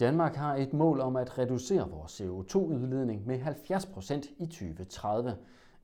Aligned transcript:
Danmark 0.00 0.34
har 0.34 0.56
et 0.56 0.72
mål 0.72 1.00
om 1.00 1.16
at 1.16 1.38
reducere 1.38 1.90
vores 1.90 2.20
CO2-udledning 2.20 3.26
med 3.26 3.40
70% 3.40 4.34
i 4.38 4.46
2030. 4.46 5.36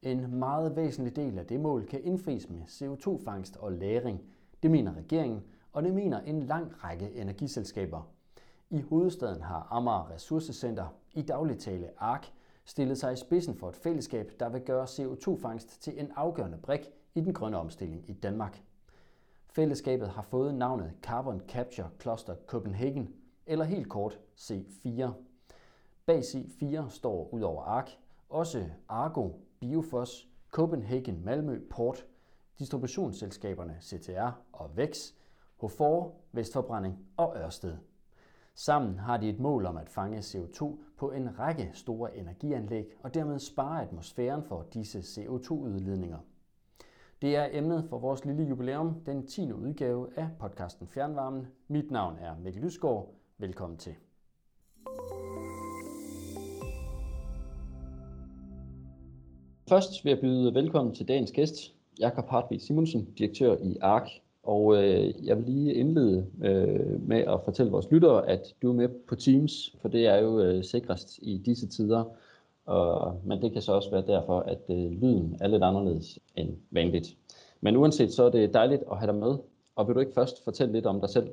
En 0.03 0.39
meget 0.39 0.77
væsentlig 0.77 1.17
del 1.17 1.39
af 1.39 1.47
det 1.47 1.61
mål 1.61 1.87
kan 1.87 2.05
indfries 2.05 2.51
med 2.51 2.61
CO2-fangst 2.63 3.57
og 3.57 3.73
lagring. 3.73 4.23
Det 4.63 4.71
mener 4.71 4.97
regeringen, 4.97 5.43
og 5.73 5.83
det 5.83 5.95
mener 5.95 6.21
en 6.21 6.43
lang 6.43 6.85
række 6.85 7.13
energiselskaber. 7.15 8.09
I 8.71 8.81
hovedstaden 8.81 9.43
har 9.43 9.69
Amager 9.71 10.11
Ressourcecenter, 10.11 10.87
i 11.15 11.23
daglig 11.23 11.59
tale 11.59 11.89
ARK, 11.99 12.27
stillet 12.65 12.99
sig 12.99 13.13
i 13.13 13.17
spidsen 13.17 13.55
for 13.55 13.69
et 13.69 13.77
fællesskab, 13.77 14.33
der 14.41 14.49
vil 14.49 14.61
gøre 14.61 14.85
CO2-fangst 14.85 15.83
til 15.83 16.01
en 16.01 16.11
afgørende 16.17 16.59
brik 16.59 16.81
i 17.15 17.21
den 17.21 17.35
grønne 17.35 17.59
omstilling 17.59 18.11
i 18.11 18.13
Danmark. 18.13 18.63
Fællesskabet 19.47 20.09
har 20.09 20.23
fået 20.23 20.55
navnet 20.55 20.93
Carbon 21.03 21.43
Capture 21.49 21.89
Cluster 22.01 22.35
Copenhagen, 22.47 23.15
eller 23.47 23.65
helt 23.65 23.89
kort 23.89 24.21
C4. 24.37 25.11
Bag 26.07 26.19
C4 26.19 26.89
står 26.89 27.29
ud 27.33 27.41
over 27.41 27.63
ARK 27.63 27.91
også 28.29 28.65
Argo, 28.89 29.31
Biofos, 29.61 30.29
Copenhagen 30.51 31.25
Malmø 31.25 31.61
Port, 31.71 32.07
distributionsselskaberne 32.59 33.77
CTR 33.81 34.31
og 34.53 34.77
VEX, 34.77 34.97
H4, 35.63 36.11
Vestforbrænding 36.33 37.07
og 37.17 37.37
Ørsted. 37.37 37.77
Sammen 38.55 38.99
har 38.99 39.17
de 39.17 39.29
et 39.29 39.41
mål 39.41 39.67
om 39.67 39.77
at 39.77 39.89
fange 39.89 40.19
CO2 40.19 40.79
på 40.97 41.11
en 41.11 41.39
række 41.39 41.71
store 41.75 42.17
energianlæg 42.17 42.87
og 43.03 43.15
dermed 43.15 43.39
spare 43.39 43.83
atmosfæren 43.83 44.45
for 44.45 44.67
disse 44.75 44.99
CO2-udledninger. 44.99 46.19
Det 47.23 47.37
er 47.37 47.49
emnet 47.51 47.85
for 47.89 47.99
vores 47.99 48.25
lille 48.25 48.45
jubilæum, 48.45 49.01
den 49.07 49.27
10. 49.27 49.53
udgave 49.53 50.19
af 50.19 50.29
podcasten 50.39 50.87
Fjernvarmen. 50.87 51.47
Mit 51.69 51.91
navn 51.91 52.19
er 52.19 52.39
Mikkel 52.39 52.63
Lysgaard. 52.63 53.15
Velkommen 53.39 53.79
til. 53.79 53.93
Først 59.69 60.05
vil 60.05 60.11
jeg 60.11 60.21
byde 60.21 60.55
velkommen 60.55 60.95
til 60.95 61.09
dagens 61.09 61.33
gæst, 61.33 61.55
Jakob 62.01 62.29
Hartvig 62.29 62.61
Simonsen, 62.61 63.05
direktør 63.19 63.57
i 63.63 63.77
ARK. 63.81 64.09
Og 64.43 64.77
øh, 64.77 65.27
jeg 65.27 65.37
vil 65.37 65.45
lige 65.45 65.75
indlede 65.75 66.27
øh, 66.45 67.09
med 67.09 67.17
at 67.17 67.41
fortælle 67.45 67.73
vores 67.73 67.91
lyttere, 67.91 68.29
at 68.29 68.55
du 68.63 68.71
er 68.71 68.75
med 68.75 68.89
på 69.09 69.15
Teams, 69.15 69.77
for 69.81 69.89
det 69.89 70.07
er 70.07 70.17
jo 70.17 70.41
øh, 70.41 70.65
sikrest 70.65 71.19
i 71.23 71.39
disse 71.39 71.67
tider. 71.67 72.05
Og, 72.67 73.21
men 73.25 73.43
det 73.43 73.53
kan 73.53 73.63
så 73.63 73.73
også 73.73 73.91
være 73.91 74.07
derfor, 74.07 74.41
at 74.41 74.63
øh, 74.69 74.91
lyden 74.91 75.37
er 75.41 75.49
lidt 75.49 75.63
anderledes 75.63 76.19
end 76.37 76.57
vanligt. 76.71 77.17
Men 77.61 77.77
uanset 77.77 78.13
så 78.13 78.25
er 78.25 78.31
det 78.31 78.55
dejligt 78.55 78.83
at 78.91 78.99
have 78.99 79.13
dig 79.13 79.21
med. 79.21 79.37
Og 79.75 79.87
vil 79.87 79.95
du 79.95 80.01
ikke 80.01 80.15
først 80.15 80.45
fortælle 80.45 80.73
lidt 80.73 80.87
om 80.87 81.01
dig 81.01 81.11
selv? 81.11 81.29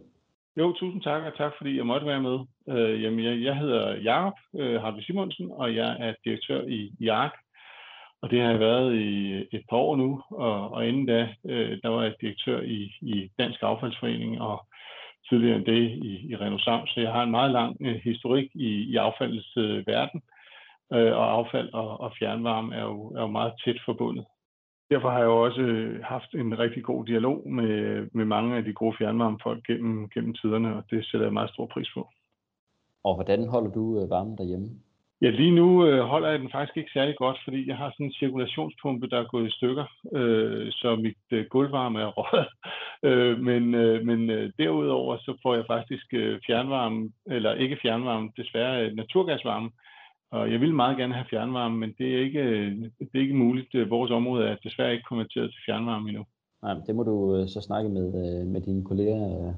Jo, 0.58 0.73
tusind 0.73 1.02
tak, 1.02 1.23
og 1.23 1.38
tak 1.38 1.52
fordi 1.58 1.78
jeg 1.78 1.86
måtte 1.86 2.08
være 2.08 2.22
med. 2.22 2.40
Øh, 2.70 3.04
jamen, 3.04 3.26
jeg, 3.26 3.42
jeg 3.42 3.58
hedder 3.58 3.96
Jakob 3.96 4.34
øh, 4.56 4.82
Harvey 4.82 5.02
Simonsen, 5.02 5.52
og 5.52 5.76
jeg 5.76 5.98
er 6.00 6.14
direktør 6.26 6.62
i, 6.62 6.92
i 7.00 7.08
ARK. 7.08 7.34
Og 8.22 8.32
det 8.32 8.42
har 8.42 8.50
jeg 8.50 8.59
været 8.59 8.96
i 8.96 9.34
et 9.52 9.64
par 9.70 9.78
år 9.78 9.96
nu, 9.96 10.24
og, 10.30 10.72
og 10.72 10.88
inden 10.88 11.06
da, 11.06 11.36
øh, 11.46 11.78
der 11.84 11.90
var 11.90 12.04
jeg 12.04 12.14
direktør 12.22 12.62
i, 12.62 12.92
i 13.02 13.30
Dansk 13.40 13.59
Affaldsforening, 13.62 14.42
og 14.42 14.66
tidligere 15.30 15.56
end 15.56 15.66
det 15.66 15.90
i, 15.90 16.31
i 16.31 16.36
Renosam, 16.36 16.88
så 16.88 17.00
jeg 17.00 17.12
har 17.12 17.24
en 17.24 17.31
meget 17.31 17.52
lang 17.52 17.78
øh, 17.81 17.96
historik 17.96 18.50
i, 18.56 18.70
i 18.92 18.96
affaldets 18.96 19.58
øh, 19.58 19.88
verden, 19.88 20.22
øh, 20.94 21.14
og 21.18 21.31
affald 21.31 21.74
og, 21.74 22.00
og 22.00 22.14
fjernvarme 22.20 22.76
er 22.76 22.84
jo, 22.84 23.08
er 23.08 23.22
jo 23.22 23.28
meget 23.28 23.54
tæt 23.66 23.78
forbundet. 23.86 24.26
Derfor 24.94 25.10
har 25.10 25.18
jeg 25.18 25.26
jo 25.26 25.42
også 25.42 25.62
øh, 25.62 26.04
haft 26.04 26.32
en 26.34 26.60
rigtig 26.60 26.84
god 26.84 27.06
dialog 27.06 27.50
med, 27.50 28.08
med 28.12 28.26
mange 28.26 28.58
af 28.58 28.64
de 28.64 28.74
gode 28.74 28.96
fjernvarmefolk 28.98 29.68
gennem, 29.68 30.09
gennem 30.09 30.34
tiderne, 30.34 30.76
og 30.76 30.84
det 30.90 31.06
sætter 31.06 31.26
jeg 31.26 31.34
meget 31.34 31.50
stor 31.50 31.66
pris 31.66 31.90
på. 31.94 32.09
Og 33.03 33.16
hvordan 33.16 33.48
holder 33.48 33.72
du 33.72 33.84
øh, 34.00 34.09
varmen 34.09 34.38
derhjemme? 34.38 34.70
Ja, 35.22 35.30
lige 35.30 35.56
nu 35.56 35.86
øh, 35.88 36.00
holder 36.00 36.30
jeg 36.30 36.40
den 36.40 36.52
faktisk 36.52 36.78
ikke 36.78 36.92
særlig 36.94 37.16
godt, 37.16 37.38
fordi 37.44 37.68
jeg 37.68 37.78
har 37.78 37.90
sådan 37.92 38.06
en 38.06 38.14
cirkulationspumpe, 38.14 39.08
der 39.09 39.20
er 39.20 39.32
gået 39.34 39.48
i 39.48 39.56
stykker, 39.58 39.86
øh, 40.14 40.72
så 40.72 40.96
mit 40.96 41.26
øh, 41.32 41.46
gulvvarme 41.46 42.02
er 42.02 42.12
røget. 42.18 42.48
øh, 43.03 43.40
men 43.40 43.74
øh, 43.76 44.06
men 44.06 44.30
øh, 44.30 44.52
derudover 44.59 45.18
så 45.18 45.38
får 45.44 45.56
jeg 45.56 45.66
faktisk 45.68 46.06
øh, 46.14 46.40
fjernvarme, 46.48 47.12
eller 47.26 47.53
ikke 47.53 47.80
fjernvarme, 47.82 48.32
desværre 48.38 48.86
øh, 48.86 48.96
naturgasvarme, 48.96 49.70
og 50.34 50.52
jeg 50.52 50.60
vil 50.62 50.74
meget 50.74 50.98
gerne 50.98 51.14
have 51.14 51.26
fjernvarme, 51.30 51.78
men 51.78 51.96
det 51.98 52.08
er 52.16 52.20
ikke, 52.20 52.44
det 53.00 53.16
er 53.16 53.20
ikke 53.20 53.42
muligt. 53.46 53.90
Vores 53.90 54.12
område 54.12 54.48
er 54.48 54.56
desværre 54.64 54.92
ikke 54.92 55.10
konverteret 55.10 55.52
til 55.52 55.62
fjernvarme 55.66 56.10
endnu. 56.10 56.26
Nej, 56.64 56.74
det 56.88 56.96
må 56.96 57.04
du 57.04 57.36
øh, 57.36 57.48
så 57.48 57.62
snakke 57.62 57.90
med, 57.90 58.08
øh, 58.22 58.48
med 58.48 58.62
dine 58.62 58.84
kolleger 58.84 59.54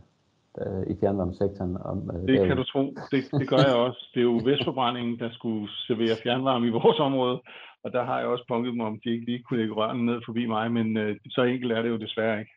øh, 0.62 0.84
i 0.92 0.96
fjernvarmesektoren 1.00 1.78
om. 1.92 1.98
Det 2.02 2.28
derude. 2.28 2.48
kan 2.48 2.58
du 2.58 2.64
tro. 2.64 2.84
Det, 3.12 3.22
det 3.40 3.48
gør 3.50 3.64
jeg 3.68 3.76
også. 3.76 4.02
Det 4.14 4.20
er 4.20 4.30
jo 4.32 4.42
Vestforbrændingen, 4.44 5.20
der 5.20 5.30
skulle 5.32 5.68
servere 5.88 6.16
fjernvarme 6.24 6.68
i 6.68 6.78
vores 6.80 7.00
område, 7.00 7.42
og 7.84 7.92
der 7.92 8.04
har 8.04 8.20
jeg 8.20 8.28
også 8.28 8.46
punket 8.48 8.72
dem 8.74 8.82
om, 8.82 9.00
de 9.04 9.10
ikke 9.10 9.26
lige 9.26 9.44
kunne 9.44 9.60
lægge 9.60 9.74
rørene 9.74 10.06
ned 10.06 10.22
forbi 10.26 10.46
mig, 10.46 10.72
men 10.72 10.88
så 11.30 11.42
enkelt 11.44 11.72
er 11.72 11.82
det 11.82 11.90
jo 11.90 11.98
desværre 11.98 12.40
ikke. 12.40 12.55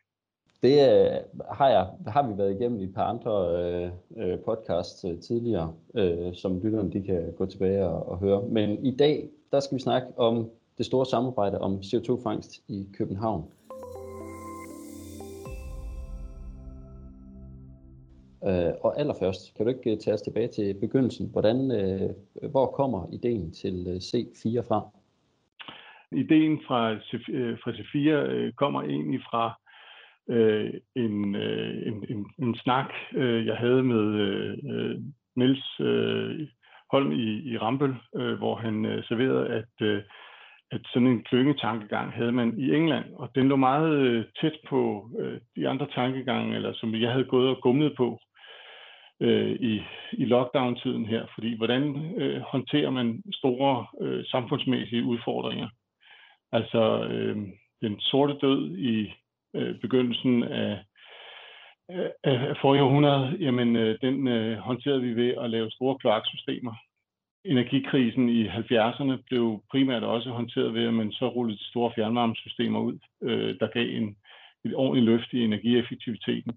Det 0.63 0.73
øh, 0.73 1.43
har, 1.51 1.69
jeg, 1.69 1.87
har 2.07 2.27
vi 2.27 2.37
været 2.37 2.59
igennem 2.59 2.79
i 2.79 2.83
et 2.83 2.93
par 2.93 3.03
andre 3.03 3.33
øh, 3.61 3.91
øh, 4.17 4.39
podcasts 4.39 5.05
øh, 5.05 5.19
tidligere, 5.19 5.73
øh, 5.95 6.33
som 6.33 6.59
lytterne 6.63 6.91
de 6.91 7.03
kan 7.03 7.33
gå 7.37 7.45
tilbage 7.45 7.87
og, 7.87 8.09
og 8.09 8.19
høre. 8.19 8.41
Men 8.41 8.85
i 8.85 8.95
dag, 8.95 9.29
der 9.51 9.59
skal 9.59 9.75
vi 9.75 9.81
snakke 9.81 10.07
om 10.17 10.49
det 10.77 10.85
store 10.85 11.05
samarbejde 11.05 11.61
om 11.61 11.75
CO2-fangst 11.75 12.61
i 12.67 12.87
København. 12.97 13.43
Øh, 18.47 18.73
og 18.81 18.99
allerførst, 18.99 19.53
kan 19.55 19.65
du 19.65 19.69
ikke 19.69 19.91
øh, 19.91 19.97
tage 19.97 20.13
os 20.13 20.21
tilbage 20.21 20.47
til 20.47 20.73
begyndelsen? 20.73 21.29
Hvordan, 21.31 21.71
øh, 21.71 22.09
hvor 22.51 22.65
kommer 22.65 23.07
ideen 23.11 23.51
til 23.51 23.87
øh, 23.87 23.95
C4 23.95 24.67
fra? 24.67 24.89
Ideen 26.11 26.59
fra, 26.67 26.99
C, 26.99 27.29
øh, 27.29 27.57
fra 27.63 27.71
C4 27.71 28.09
øh, 28.09 28.53
kommer 28.53 28.81
egentlig 28.81 29.21
fra 29.31 29.59
øh, 30.29 30.73
en, 30.95 31.35
øh, 31.35 31.87
en, 31.87 32.05
en, 32.09 32.25
en 32.39 32.55
snak, 32.55 32.89
øh, 33.13 33.45
jeg 33.45 33.57
havde 33.57 33.83
med 33.83 34.05
øh, 34.73 34.97
Niels 35.35 35.79
øh, 35.79 36.47
Holm 36.91 37.11
i, 37.11 37.51
i 37.51 37.57
Rambøl, 37.57 37.95
øh, 38.15 38.37
hvor 38.37 38.55
han 38.55 38.85
øh, 38.85 39.03
serverede, 39.03 39.47
at, 39.47 39.87
øh, 39.87 40.03
at 40.71 40.81
sådan 40.93 41.07
en 41.07 41.23
klyngetankegang 41.23 42.11
havde 42.11 42.31
man 42.31 42.59
i 42.59 42.75
England, 42.75 43.05
og 43.13 43.29
den 43.35 43.49
lå 43.49 43.55
meget 43.55 43.91
øh, 43.97 44.25
tæt 44.41 44.57
på 44.69 45.09
øh, 45.19 45.39
de 45.55 45.67
andre 45.69 45.87
tankegange, 45.95 46.55
eller 46.55 46.73
som 46.73 46.95
jeg 46.95 47.11
havde 47.11 47.25
gået 47.25 47.49
og 47.49 47.61
gumlet 47.61 47.93
på 47.97 48.19
øh, 49.21 49.51
i, 49.51 49.81
i 50.11 50.25
lockdown-tiden 50.25 51.05
her, 51.05 51.25
fordi 51.33 51.57
hvordan 51.57 52.13
øh, 52.17 52.41
håndterer 52.41 52.89
man 52.89 53.23
store 53.33 53.85
øh, 54.01 54.25
samfundsmæssige 54.25 55.03
udfordringer? 55.03 55.69
Altså 56.51 57.03
øh, 57.03 57.37
den 57.81 57.99
sorte 57.99 58.37
død 58.41 58.77
i 58.77 59.13
øh, 59.55 59.75
begyndelsen 59.81 60.43
af, 60.43 60.79
af, 61.89 62.11
af 62.23 62.57
forrige 62.61 62.83
århundrede, 62.83 63.37
jamen 63.39 63.75
øh, 63.75 63.97
den 64.01 64.27
øh, 64.27 64.57
håndterede 64.57 65.01
vi 65.01 65.15
ved 65.15 65.33
at 65.41 65.49
lave 65.49 65.71
store 65.71 65.97
kloaksystemer. 65.97 66.73
Energikrisen 67.45 68.29
i 68.29 68.47
70'erne 68.47 69.23
blev 69.27 69.63
primært 69.71 70.03
også 70.03 70.29
håndteret 70.29 70.73
ved, 70.73 70.87
at 70.87 70.93
man 70.93 71.11
så 71.11 71.27
rullede 71.27 71.69
store 71.69 71.91
fjernvarmesystemer 71.95 72.79
ud, 72.79 72.99
øh, 73.23 73.59
der 73.59 73.67
gav 73.67 73.89
en, 73.89 74.17
et 74.65 74.75
ordentligt 74.75 75.05
løft 75.05 75.33
i 75.33 75.43
energieffektiviteten. 75.43 76.53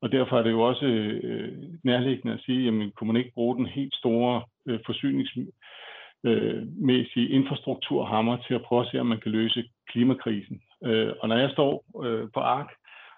Og 0.00 0.12
derfor 0.12 0.38
er 0.38 0.42
det 0.42 0.50
jo 0.50 0.60
også 0.60 0.86
øh, 0.86 1.58
nærliggende 1.84 2.34
at 2.34 2.40
sige, 2.40 2.64
jamen 2.64 2.90
kunne 2.90 3.12
man 3.12 3.16
ikke 3.16 3.32
bruge 3.34 3.56
den 3.56 3.66
helt 3.66 3.94
store 3.94 4.42
øh, 4.66 4.80
forsyningsmæssige 4.86 7.28
øh, 7.28 7.34
infrastrukturhammer 7.34 8.36
til 8.36 8.54
at 8.54 8.62
prøve 8.62 8.82
at 8.82 8.88
se, 8.90 9.00
om 9.00 9.06
man 9.06 9.20
kan 9.20 9.32
løse 9.32 9.64
klimakrisen. 9.88 10.60
Øh, 10.84 11.12
og 11.20 11.28
når 11.28 11.36
jeg 11.36 11.50
står 11.50 11.84
øh, 12.04 12.28
på 12.34 12.40
ark 12.40 12.70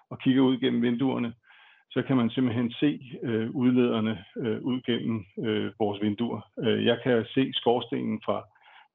og 0.09 0.19
kigger 0.19 0.41
ud 0.41 0.57
gennem 0.57 0.81
vinduerne, 0.81 1.33
så 1.91 2.01
kan 2.01 2.17
man 2.17 2.29
simpelthen 2.29 2.71
se 2.71 2.99
øh, 3.23 3.49
udlederne 3.49 4.23
øh, 4.37 4.61
ud 4.61 4.81
gennem 4.81 5.25
øh, 5.39 5.71
vores 5.79 6.01
vinduer. 6.01 6.41
Øh, 6.59 6.85
jeg 6.85 6.99
kan 7.03 7.25
se 7.33 7.51
skorstenen 7.53 8.21
fra 8.25 8.43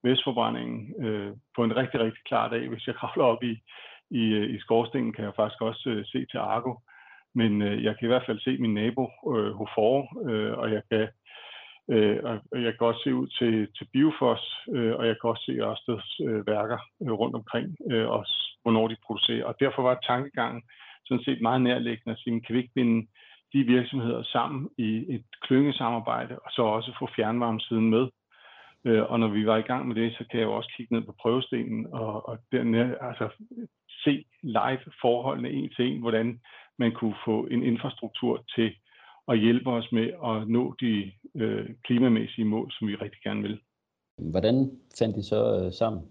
Vestforbrændingen 0.02 1.04
øh, 1.04 1.32
på 1.56 1.64
en 1.64 1.76
rigtig, 1.76 2.00
rigtig 2.00 2.22
klar 2.24 2.48
dag. 2.48 2.68
Hvis 2.68 2.86
jeg 2.86 2.94
kravler 3.00 3.24
op 3.24 3.42
i, 3.42 3.58
i, 4.10 4.22
øh, 4.22 4.54
i 4.54 4.58
skorstenen, 4.60 5.12
kan 5.12 5.24
jeg 5.24 5.32
faktisk 5.36 5.62
også 5.62 5.90
øh, 5.90 6.04
se 6.06 6.26
til 6.26 6.38
Argo. 6.38 6.74
Men 7.34 7.62
øh, 7.62 7.84
jeg 7.84 7.98
kan 7.98 8.06
i 8.06 8.12
hvert 8.12 8.26
fald 8.26 8.40
se 8.40 8.58
min 8.58 8.74
nabo 8.74 9.10
øh, 9.36 9.52
Hofor, 9.52 10.28
øh, 10.28 10.58
og 10.58 10.72
jeg 10.72 10.82
kan 10.90 11.08
Øh, 11.90 12.18
og 12.24 12.62
jeg 12.62 12.72
kan 12.78 12.86
også 12.86 13.00
se 13.04 13.14
ud 13.14 13.26
til, 13.26 13.68
til 13.76 13.86
Biofos, 13.92 14.64
øh, 14.74 14.94
og 14.94 15.06
jeg 15.06 15.16
kan 15.20 15.30
også 15.30 15.44
se 15.46 15.52
Ørsteds 15.52 16.20
øh, 16.26 16.46
værker 16.46 16.78
øh, 17.02 17.12
rundt 17.12 17.36
omkring, 17.36 17.76
øh, 17.90 18.08
og 18.08 18.26
hvornår 18.66 18.88
de 18.88 18.96
producerer. 19.06 19.44
Og 19.44 19.54
derfor 19.60 19.82
var 19.82 20.04
tankegangen 20.10 20.62
sådan 21.06 21.24
set 21.24 21.40
meget 21.40 21.62
nærliggende 21.62 22.12
at 22.12 22.18
sige, 22.18 22.40
kan 22.40 22.54
vi 22.54 22.60
ikke 22.60 22.74
binde 22.74 23.06
de 23.52 23.64
virksomheder 23.64 24.22
sammen 24.22 24.68
i 24.78 24.90
et 25.14 25.24
klyngesamarbejde, 25.42 26.38
og 26.38 26.50
så 26.50 26.62
også 26.62 26.96
få 26.98 27.08
fjernvarmesiden 27.16 27.90
med. 27.90 28.06
Øh, 28.84 29.02
og 29.10 29.20
når 29.20 29.28
vi 29.28 29.46
var 29.46 29.56
i 29.56 29.68
gang 29.70 29.88
med 29.88 29.94
det, 29.94 30.12
så 30.18 30.24
kan 30.30 30.40
jeg 30.40 30.46
jo 30.46 30.56
også 30.56 30.72
kigge 30.76 30.94
ned 30.94 31.02
på 31.02 31.14
prøvestenen 31.20 31.86
og, 31.92 32.28
og 32.28 32.38
dernede, 32.52 32.96
altså, 33.00 33.28
se 34.04 34.24
live 34.42 34.84
forholdene 35.00 35.50
en 35.50 35.70
til 35.76 35.84
en, 35.86 36.00
hvordan 36.00 36.40
man 36.78 36.92
kunne 36.92 37.16
få 37.24 37.46
en 37.50 37.62
infrastruktur 37.62 38.44
til 38.54 38.74
at 39.28 39.38
hjælpe 39.38 39.70
os 39.70 39.92
med 39.92 40.06
at 40.30 40.48
nå 40.48 40.74
de 40.80 41.12
øh, 41.34 41.68
klimamæssige 41.84 42.44
mål, 42.44 42.72
som 42.72 42.88
vi 42.88 42.94
rigtig 42.94 43.20
gerne 43.22 43.42
vil. 43.42 43.60
Hvordan 44.18 44.70
fandt 44.98 45.16
I 45.16 45.22
så 45.22 45.64
øh, 45.64 45.72
sammen? 45.72 46.02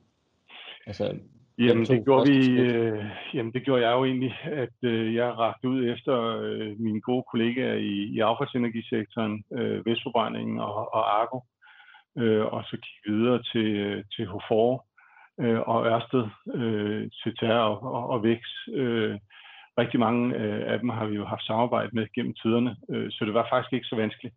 Altså, 0.85 1.19
jamen, 1.57 1.85
det 1.85 2.03
gjorde 2.05 2.29
vi, 2.29 2.59
øh, 2.59 3.05
jamen, 3.33 3.53
det 3.53 3.63
gjorde 3.63 3.87
jeg 3.87 3.91
jo 3.91 4.05
egentlig, 4.05 4.33
at 4.43 4.77
øh, 4.83 5.15
jeg 5.15 5.37
rakte 5.37 5.69
ud 5.69 5.89
efter 5.89 6.15
øh, 6.41 6.79
mine 6.79 7.01
gode 7.01 7.23
kollegaer 7.31 7.73
i, 7.73 7.93
i 8.15 8.19
affaldsenergisektoren, 8.19 9.43
øh, 9.57 9.85
Vestforbrændingen 9.85 10.59
og, 10.59 10.93
og 10.93 11.21
Argo, 11.21 11.39
øh, 12.17 12.45
og 12.45 12.63
så 12.63 12.77
gik 12.77 13.13
videre 13.13 13.43
til, 13.51 13.67
øh, 13.75 14.03
til 14.15 14.25
Hofor 14.25 14.85
øh, 15.39 15.59
og 15.59 15.85
Ørsted, 15.85 16.25
øh, 16.53 17.09
CTR 17.11 17.61
og, 17.71 17.83
og, 17.83 18.09
og 18.09 18.23
Vækst. 18.23 18.55
Øh, 18.73 19.19
rigtig 19.77 19.99
mange 19.99 20.35
øh, 20.35 20.73
af 20.73 20.79
dem 20.79 20.89
har 20.89 21.05
vi 21.05 21.15
jo 21.15 21.25
haft 21.25 21.45
samarbejde 21.45 21.89
med 21.93 22.07
gennem 22.15 22.33
tiderne, 22.33 22.75
øh, 22.89 23.11
så 23.11 23.25
det 23.25 23.33
var 23.33 23.47
faktisk 23.49 23.73
ikke 23.73 23.87
så 23.87 23.95
vanskeligt 23.95 24.35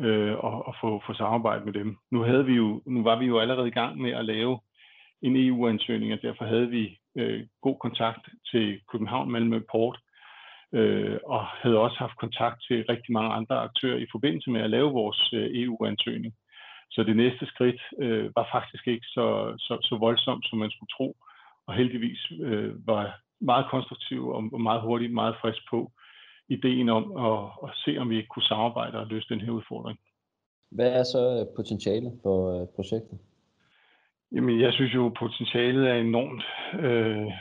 øh, 0.00 0.32
at, 0.32 0.56
at 0.68 0.74
få, 0.80 1.02
få 1.06 1.14
samarbejde 1.14 1.64
med 1.64 1.72
dem. 1.72 1.96
Nu, 2.10 2.22
havde 2.22 2.44
vi 2.44 2.54
jo, 2.54 2.82
nu 2.86 3.02
var 3.02 3.16
vi 3.18 3.26
jo 3.26 3.38
allerede 3.38 3.68
i 3.68 3.78
gang 3.80 4.00
med 4.00 4.12
at 4.12 4.24
lave 4.24 4.60
en 5.22 5.36
EU-ansøgning, 5.36 6.12
og 6.12 6.22
derfor 6.22 6.44
havde 6.44 6.68
vi 6.68 6.98
øh, 7.16 7.46
god 7.62 7.76
kontakt 7.80 8.28
til 8.50 8.80
København 8.92 9.30
Malmø 9.30 9.60
Port, 9.72 9.98
øh, 10.72 11.18
og 11.24 11.46
havde 11.46 11.78
også 11.78 11.96
haft 11.98 12.16
kontakt 12.16 12.58
til 12.68 12.84
rigtig 12.88 13.12
mange 13.12 13.30
andre 13.38 13.56
aktører 13.56 13.98
i 13.98 14.06
forbindelse 14.12 14.50
med 14.50 14.60
at 14.60 14.70
lave 14.70 14.90
vores 14.92 15.30
øh, 15.32 15.48
EU-ansøgning. 15.62 16.34
Så 16.90 17.02
det 17.02 17.16
næste 17.16 17.46
skridt 17.46 17.80
øh, 17.98 18.30
var 18.36 18.48
faktisk 18.52 18.86
ikke 18.86 19.06
så, 19.06 19.54
så, 19.58 19.78
så 19.82 19.96
voldsomt, 19.96 20.46
som 20.48 20.58
man 20.58 20.70
skulle 20.70 20.94
tro, 20.96 21.16
og 21.66 21.74
heldigvis 21.74 22.32
øh, 22.40 22.86
var 22.86 23.20
meget 23.40 23.66
konstruktiv 23.70 24.28
og 24.28 24.60
meget 24.60 24.82
hurtigt, 24.82 25.12
meget 25.12 25.36
frisk 25.42 25.62
på 25.70 25.90
ideen 26.48 26.88
om 26.88 27.04
at, 27.26 27.38
at 27.64 27.70
se, 27.84 27.98
om 27.98 28.10
vi 28.10 28.16
ikke 28.16 28.28
kunne 28.28 28.50
samarbejde 28.52 28.98
og 28.98 29.06
løse 29.06 29.28
den 29.28 29.40
her 29.40 29.50
udfordring. 29.50 29.98
Hvad 30.70 30.92
er 30.98 31.02
så 31.02 31.22
øh, 31.40 31.46
potentialet 31.56 32.12
for 32.22 32.60
øh, 32.60 32.66
projektet? 32.76 33.18
Jamen, 34.32 34.60
jeg 34.60 34.72
synes 34.72 34.94
jo, 34.94 35.06
at 35.06 35.14
potentialet 35.14 35.90
er 35.90 35.94
enormt. 35.94 36.44
Øh, 36.84 37.32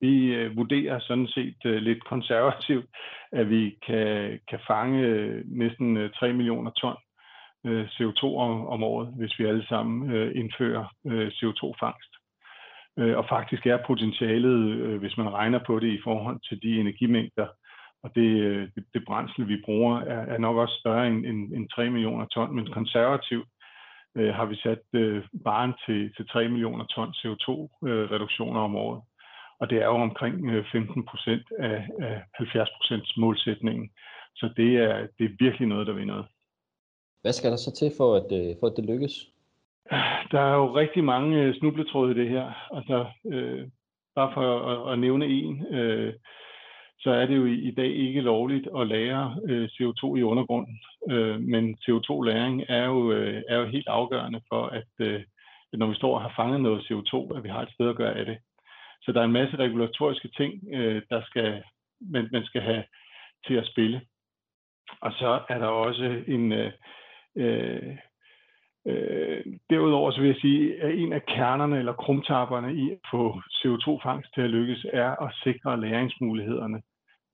vi 0.00 0.34
øh, 0.34 0.56
vurderer 0.56 0.98
sådan 0.98 1.26
set 1.26 1.56
øh, 1.64 1.76
lidt 1.76 2.04
konservativt, 2.04 2.86
at 3.32 3.50
vi 3.50 3.78
kan, 3.86 4.40
kan 4.48 4.60
fange 4.66 5.00
øh, 5.00 5.44
næsten 5.46 5.96
øh, 5.96 6.10
3 6.10 6.32
millioner 6.32 6.70
ton 6.70 6.96
øh, 7.66 7.84
CO2 7.86 8.22
om, 8.24 8.66
om 8.66 8.82
året, 8.82 9.08
hvis 9.16 9.38
vi 9.38 9.44
alle 9.44 9.66
sammen 9.66 10.10
øh, 10.10 10.32
indfører 10.36 10.84
øh, 11.06 11.28
CO2-fangst. 11.28 12.12
Øh, 12.98 13.16
og 13.16 13.26
faktisk 13.28 13.66
er 13.66 13.86
potentialet, 13.86 14.58
øh, 14.84 15.00
hvis 15.00 15.16
man 15.16 15.32
regner 15.32 15.60
på 15.66 15.78
det 15.78 15.88
i 15.88 16.00
forhold 16.04 16.40
til 16.48 16.62
de 16.62 16.80
energimængder, 16.80 17.46
og 18.02 18.10
det, 18.14 18.28
øh, 18.40 18.68
det, 18.74 18.84
det 18.94 19.04
brændsel, 19.06 19.48
vi 19.48 19.62
bruger, 19.64 20.00
er, 20.00 20.22
er 20.34 20.38
nok 20.38 20.56
også 20.56 20.74
større 20.80 21.08
end, 21.08 21.26
end, 21.26 21.52
end 21.52 21.68
3 21.68 21.90
millioner 21.90 22.26
ton, 22.26 22.54
men 22.54 22.72
konservativt 22.72 23.48
øh, 24.16 24.34
har 24.34 24.44
vi 24.44 24.56
sat 24.56 24.84
øh, 24.92 25.24
baren 25.44 25.74
til, 25.86 26.14
til 26.16 26.28
3 26.28 26.48
millioner 26.48 26.84
ton 26.84 27.08
CO2-reduktioner 27.08 28.60
øh, 28.60 28.64
om 28.64 28.76
året. 28.76 29.02
Og 29.60 29.70
det 29.70 29.78
er 29.78 29.86
jo 29.86 30.02
omkring 30.08 30.50
øh, 30.50 30.64
15 30.72 31.04
procent 31.04 31.46
af, 31.58 31.88
af 32.00 32.22
70 32.34 32.68
procents 32.76 33.16
målsætningen. 33.16 33.90
Så 34.36 34.50
det 34.56 34.76
er, 34.76 35.06
det 35.18 35.24
er 35.24 35.36
virkelig 35.38 35.68
noget, 35.68 35.86
der 35.86 35.92
vil 35.92 36.06
noget. 36.06 36.26
Hvad 37.22 37.32
skal 37.32 37.50
der 37.50 37.56
så 37.56 37.74
til 37.74 37.92
for, 37.96 38.14
at, 38.14 38.28
øh, 38.32 38.56
for 38.60 38.66
at 38.66 38.76
det 38.76 38.84
lykkes? 38.84 39.30
Der 40.32 40.40
er 40.40 40.54
jo 40.54 40.76
rigtig 40.76 41.04
mange 41.04 41.42
øh, 41.42 41.54
snubletråde 41.54 42.10
i 42.12 42.14
det 42.14 42.28
her. 42.28 42.74
Altså, 42.76 43.06
øh, 43.32 43.68
bare 44.14 44.30
for 44.34 44.42
at, 44.70 44.92
at 44.92 44.98
nævne 44.98 45.26
en, 45.26 45.74
øh, 45.74 46.14
så 47.04 47.10
er 47.10 47.26
det 47.26 47.36
jo 47.36 47.44
i, 47.44 47.54
i 47.54 47.70
dag 47.70 47.90
ikke 48.06 48.20
lovligt 48.20 48.68
at 48.78 48.86
lære 48.86 49.36
øh, 49.48 49.64
CO2 49.64 50.16
i 50.16 50.22
undergrunden. 50.22 50.80
Øh, 51.10 51.40
men 51.40 51.78
CO2-læring 51.82 52.64
er 52.68 52.84
jo, 52.84 53.12
øh, 53.12 53.42
er 53.48 53.58
jo 53.58 53.66
helt 53.66 53.88
afgørende 53.88 54.40
for, 54.48 54.66
at 54.66 54.92
øh, 54.98 55.22
når 55.72 55.86
vi 55.86 55.94
står 55.94 56.14
og 56.14 56.22
har 56.22 56.32
fanget 56.36 56.60
noget 56.60 56.86
CO2, 56.90 57.36
at 57.36 57.44
vi 57.44 57.48
har 57.48 57.62
et 57.62 57.72
sted 57.74 57.88
at 57.88 57.96
gøre 57.96 58.14
af 58.14 58.24
det. 58.26 58.38
Så 59.02 59.12
der 59.12 59.20
er 59.20 59.24
en 59.24 59.38
masse 59.40 59.56
regulatoriske 59.56 60.28
ting, 60.36 60.52
øh, 60.72 61.02
der 61.10 61.22
skal, 61.24 61.62
man, 62.00 62.28
man 62.32 62.44
skal 62.44 62.62
have 62.62 62.84
til 63.46 63.54
at 63.54 63.66
spille. 63.66 64.00
Og 65.00 65.12
så 65.12 65.40
er 65.48 65.58
der 65.58 65.66
også 65.66 66.22
en... 66.28 66.52
Øh, 66.52 66.72
øh, 67.36 67.96
Øh, 68.86 69.44
derudover 69.70 70.10
så 70.10 70.20
vil 70.20 70.26
jeg 70.26 70.40
sige, 70.40 70.82
at 70.82 70.98
en 70.98 71.12
af 71.12 71.26
kernerne 71.26 71.78
eller 71.78 71.92
krumtapperne 71.92 72.74
i 72.74 72.90
at 72.90 72.98
få 73.10 73.40
CO2-fangst 73.58 74.34
til 74.34 74.40
at 74.40 74.50
lykkes, 74.50 74.86
er 74.92 75.22
at 75.24 75.34
sikre 75.44 75.80
læringsmulighederne 75.80 76.82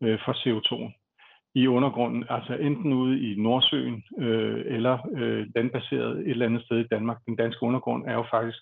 øh, 0.03 0.19
for 0.25 0.33
CO2 0.33 0.93
i 1.55 1.67
undergrunden, 1.67 2.25
altså 2.29 2.55
enten 2.55 2.93
ude 2.93 3.33
i 3.33 3.35
Nordsøen 3.41 4.05
øh, 4.19 4.63
eller 4.67 4.99
øh, 5.17 5.47
landbaseret 5.55 6.19
et 6.19 6.31
eller 6.31 6.47
andet 6.47 6.65
sted 6.65 6.79
i 6.79 6.89
Danmark. 6.91 7.19
Den 7.27 7.37
danske 7.37 7.63
undergrund 7.63 8.07
er 8.07 8.13
jo 8.13 8.25
faktisk 8.31 8.59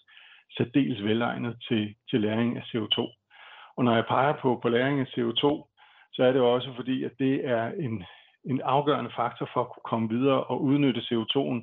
særdeles 0.56 1.04
velegnet 1.04 1.56
til, 1.68 1.94
til 2.10 2.20
læring 2.20 2.56
af 2.56 2.62
CO2. 2.62 2.98
Og 3.76 3.84
når 3.84 3.94
jeg 3.94 4.04
peger 4.08 4.34
på, 4.42 4.58
på 4.62 4.68
læring 4.68 5.00
af 5.00 5.04
CO2, 5.04 5.44
så 6.12 6.24
er 6.24 6.32
det 6.32 6.40
også 6.40 6.72
fordi, 6.76 7.04
at 7.04 7.12
det 7.18 7.48
er 7.48 7.66
en, 7.66 8.04
en 8.44 8.60
afgørende 8.60 9.10
faktor 9.16 9.48
for 9.52 9.60
at 9.60 9.68
kunne 9.68 9.90
komme 9.90 10.08
videre 10.08 10.44
og 10.44 10.62
udnytte 10.62 11.00
CO2'en 11.00 11.60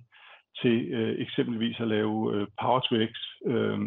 til 0.61 0.87
øh, 0.91 1.21
eksempelvis 1.21 1.79
at 1.79 1.87
lave 1.87 2.33
øh, 2.33 2.47
power 2.61 2.79
to 2.79 2.95
X, 3.11 3.13
øh, 3.45 3.79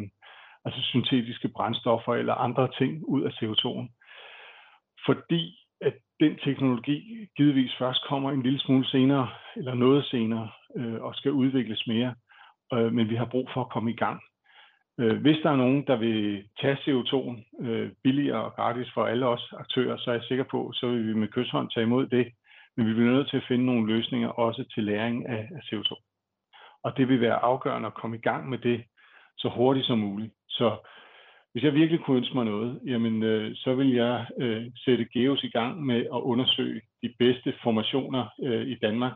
altså 0.64 0.81
syntetiske 0.82 1.49
brændstoffer 1.49 2.14
eller 2.14 2.34
andre 2.34 2.69
ting 2.79 3.08
ud 3.08 3.23
af 3.23 3.31
CO2'en. 3.31 3.88
Fordi 5.06 5.68
den 6.20 6.38
teknologi 6.44 7.26
givetvis 7.37 7.73
først 7.79 8.00
kommer 8.09 8.31
en 8.31 8.43
lille 8.43 8.61
smule 8.61 8.87
senere, 8.87 9.29
eller 9.56 9.75
noget 9.75 10.05
senere, 10.05 10.50
øh, 10.76 11.03
og 11.03 11.15
skal 11.15 11.32
udvikles 11.32 11.87
mere, 11.87 12.15
øh, 12.73 12.93
men 12.93 13.09
vi 13.09 13.15
har 13.15 13.25
brug 13.25 13.49
for 13.55 13.61
at 13.61 13.70
komme 13.70 13.91
i 13.91 13.97
gang. 13.97 14.20
Øh, 15.00 15.20
hvis 15.20 15.37
der 15.43 15.50
er 15.50 15.56
nogen, 15.56 15.87
der 15.87 15.97
vil 15.97 16.44
tage 16.61 16.79
CO2'en 16.85 17.67
øh, 17.67 17.91
billigere 18.05 18.44
og 18.44 18.53
gratis 18.53 18.91
for 18.94 19.05
alle 19.05 19.26
os 19.26 19.53
aktører, 19.59 19.97
så 19.97 20.11
er 20.11 20.15
jeg 20.15 20.25
sikker 20.25 20.44
på, 20.44 20.73
så 20.75 20.87
vil 20.88 21.09
vi 21.09 21.15
med 21.15 21.29
kysshånd 21.29 21.70
tage 21.70 21.85
imod 21.87 22.06
det, 22.06 22.32
men 22.76 22.87
vi 22.87 22.94
bliver 22.94 23.12
nødt 23.12 23.31
til 23.31 23.37
at 23.37 23.49
finde 23.49 23.67
nogle 23.67 23.87
løsninger 23.87 24.29
også 24.29 24.65
til 24.75 24.85
læring 24.85 25.26
af, 25.29 25.49
af 25.56 25.61
CO2 25.61 26.09
og 26.82 26.97
det 26.97 27.09
vil 27.09 27.20
være 27.20 27.44
afgørende 27.50 27.87
at 27.87 27.94
komme 27.94 28.17
i 28.17 28.20
gang 28.20 28.49
med 28.49 28.59
det 28.59 28.85
så 29.37 29.49
hurtigt 29.49 29.87
som 29.87 29.99
muligt. 29.99 30.32
Så 30.48 30.77
hvis 31.52 31.64
jeg 31.64 31.74
virkelig 31.74 32.00
kunne 32.00 32.17
ønske 32.17 32.34
mig 32.34 32.44
noget, 32.44 32.81
jamen, 32.86 33.22
øh, 33.22 33.56
så 33.56 33.74
vil 33.74 33.94
jeg 33.94 34.26
øh, 34.38 34.67
sætte 34.76 35.05
GEOS 35.05 35.44
i 35.44 35.50
gang 35.50 35.86
med 35.86 35.96
at 35.96 36.20
undersøge 36.32 36.81
de 37.02 37.14
bedste 37.19 37.55
formationer 37.62 38.26
øh, 38.43 38.67
i 38.67 38.74
Danmark 38.82 39.12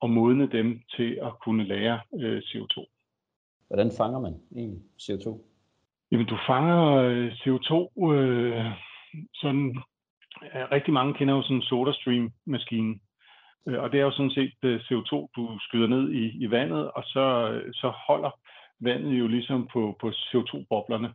og 0.00 0.10
modne 0.10 0.46
dem 0.46 0.80
til 0.96 1.18
at 1.22 1.38
kunne 1.44 1.64
lære 1.64 2.00
øh, 2.20 2.38
CO2. 2.38 2.84
Hvordan 3.68 3.90
fanger 3.98 4.20
man 4.20 4.34
egentlig 4.56 4.82
CO2? 5.02 5.40
Jamen, 6.10 6.26
du 6.26 6.38
fanger 6.46 6.94
øh, 6.94 7.32
CO2 7.32 7.72
øh, 8.12 8.64
sådan, 9.34 9.76
rigtig 10.76 10.92
mange 10.92 11.14
kender 11.14 11.34
jo 11.34 11.42
sådan 11.42 11.56
en 11.56 11.62
SodaStream-maskine. 11.62 12.94
Øh, 13.68 13.82
og 13.82 13.92
det 13.92 14.00
er 14.00 14.04
jo 14.04 14.10
sådan 14.10 14.30
set 14.30 14.54
øh, 14.62 14.80
CO2, 14.80 15.12
du 15.36 15.58
skyder 15.60 15.86
ned 15.86 16.12
i, 16.12 16.44
i 16.44 16.50
vandet, 16.50 16.90
og 16.90 17.02
så, 17.04 17.24
så 17.72 17.92
holder 18.06 18.30
vandet 18.80 19.18
jo 19.18 19.26
ligesom 19.26 19.68
på, 19.72 19.96
på 20.00 20.08
CO2-boblerne. 20.08 21.12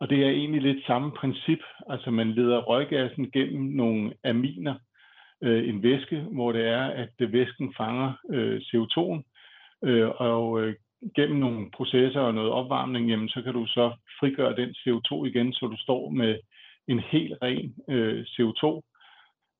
Og 0.00 0.10
det 0.10 0.24
er 0.24 0.30
egentlig 0.30 0.62
lidt 0.62 0.86
samme 0.86 1.12
princip. 1.12 1.58
Altså 1.88 2.10
man 2.10 2.32
leder 2.32 2.58
røggassen 2.62 3.30
gennem 3.30 3.62
nogle 3.62 4.12
aminer, 4.24 4.74
øh, 5.42 5.68
en 5.68 5.82
væske, 5.82 6.20
hvor 6.20 6.52
det 6.52 6.68
er, 6.68 6.84
at 6.86 7.12
øh, 7.18 7.32
væsken 7.32 7.74
fanger 7.76 8.12
øh, 8.30 8.60
CO2'en, 8.60 9.22
øh, 9.88 10.08
og 10.08 10.60
øh, 10.62 10.74
gennem 11.14 11.38
nogle 11.38 11.70
processer 11.70 12.20
og 12.20 12.34
noget 12.34 12.50
opvarmning, 12.50 13.08
jamen, 13.08 13.28
så 13.28 13.42
kan 13.42 13.52
du 13.52 13.66
så 13.66 13.96
frigøre 14.20 14.56
den 14.56 14.70
CO2 14.70 15.24
igen, 15.24 15.52
så 15.52 15.66
du 15.66 15.76
står 15.76 16.10
med 16.10 16.38
en 16.88 17.00
helt 17.00 17.34
ren 17.42 17.74
øh, 17.88 18.24
CO2, 18.24 18.80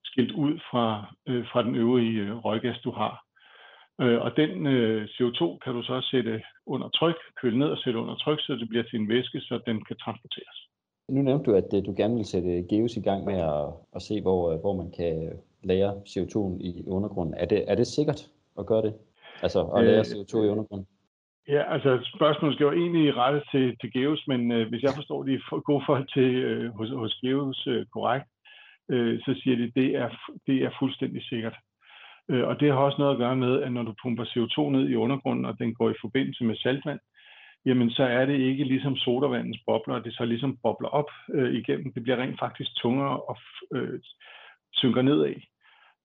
skilt 0.05 0.33
ud 0.33 0.59
fra, 0.71 1.15
øh, 1.29 1.47
fra 1.53 1.63
den 1.63 1.75
øvrige 1.75 2.21
øh, 2.21 2.37
røggas, 2.37 2.79
du 2.85 2.91
har. 2.91 3.26
Øh, 4.01 4.21
og 4.21 4.37
den 4.37 4.67
øh, 4.67 5.05
CO2 5.05 5.59
kan 5.65 5.73
du 5.75 5.83
så 5.83 6.09
sætte 6.11 6.43
under 6.67 6.89
tryk, 6.89 7.17
køle 7.43 7.59
ned 7.59 7.69
og 7.69 7.79
sætte 7.79 7.99
under 7.99 8.15
tryk, 8.15 8.41
så 8.41 8.53
det 8.53 8.69
bliver 8.69 8.85
til 8.85 8.99
en 9.01 9.09
væske, 9.09 9.41
så 9.41 9.61
den 9.67 9.85
kan 9.85 9.97
transporteres. 9.97 10.59
Nu 11.09 11.23
nævnte 11.23 11.51
du, 11.51 11.57
at 11.57 11.69
øh, 11.75 11.87
du 11.87 11.95
gerne 11.97 12.15
vil 12.15 12.25
sætte 12.25 12.63
GEOS 12.71 12.97
i 12.97 13.01
gang 13.01 13.25
med 13.25 13.35
at, 13.35 13.67
at 13.97 14.03
se, 14.03 14.21
hvor, 14.23 14.53
øh, 14.53 14.61
hvor 14.61 14.75
man 14.77 14.91
kan 14.99 15.33
lære 15.63 15.93
CO2 15.93 16.37
i 16.61 16.85
undergrunden. 16.87 17.35
Er 17.35 17.47
det, 17.47 17.65
er 17.71 17.75
det 17.75 17.87
sikkert 17.87 18.21
at 18.59 18.67
gøre 18.67 18.83
det? 18.83 18.95
Altså 19.43 19.61
at 19.63 19.85
lære 19.85 20.01
CO2 20.01 20.35
i 20.45 20.49
undergrunden? 20.49 20.89
Ja, 21.49 21.73
altså 21.75 22.11
spørgsmålet 22.17 22.55
skal 22.55 22.65
jo 22.65 22.73
egentlig 22.73 23.17
rette 23.17 23.43
til, 23.53 23.77
til 23.81 23.93
GEOS, 23.93 24.25
men 24.29 24.53
øh, 24.53 24.69
hvis 24.69 24.83
jeg 24.83 24.93
forstår 24.95 25.23
de 25.23 25.41
gode 25.65 25.85
folk 25.87 26.13
til 26.13 26.35
øh, 26.35 26.75
hos, 26.75 26.91
hos 26.91 27.15
GEOS 27.21 27.67
øh, 27.67 27.87
korrekt, 27.87 28.27
øh, 28.89 29.21
så 29.21 29.41
siger 29.43 29.57
de, 29.57 29.81
det 29.81 29.97
er, 29.97 30.09
det 30.47 30.57
er 30.65 30.71
fuldstændig 30.81 31.23
sikkert. 31.23 31.57
Øh, 32.31 32.49
og 32.49 32.61
det 32.61 32.73
har 32.73 32.79
også 32.79 32.99
noget 32.99 33.13
at 33.13 33.19
gøre 33.19 33.37
med, 33.37 33.63
at 33.63 33.73
når 33.73 33.83
du 33.83 33.95
pumper 34.03 34.25
CO2 34.25 34.71
ned 34.71 34.89
i 34.89 34.95
undergrunden, 34.95 35.45
og 35.45 35.59
den 35.59 35.75
går 35.75 35.91
i 35.91 36.01
forbindelse 36.01 36.45
med 36.45 36.57
saltvand, 36.57 37.01
jamen 37.67 37.91
så 37.91 38.03
er 38.03 38.27
det 38.27 38.39
ikke 38.41 38.65
ligesom 38.65 38.97
sodavandens 38.97 39.59
bobler, 39.67 39.95
og 39.95 40.05
det 40.05 40.15
så 40.15 40.25
ligesom 40.25 40.59
bobler 40.63 40.89
op 40.89 41.11
øh, 41.35 41.55
igennem. 41.55 41.93
Det 41.93 42.03
bliver 42.03 42.17
rent 42.17 42.39
faktisk 42.39 42.71
tungere 42.77 43.21
og 43.21 43.37
øh, 43.73 44.01
synker 44.73 45.03
nedad. 45.03 45.35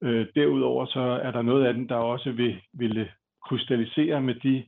Øh, 0.03 0.27
derudover 0.35 0.85
så 0.85 0.99
er 0.99 1.31
der 1.31 1.41
noget 1.41 1.65
af 1.65 1.73
den, 1.73 1.89
der 1.89 1.95
også 1.95 2.31
vil, 2.31 2.61
ville 2.73 3.11
krystallisere 3.47 4.21
med 4.21 4.35
de, 4.35 4.63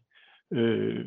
øh, 0.54 1.06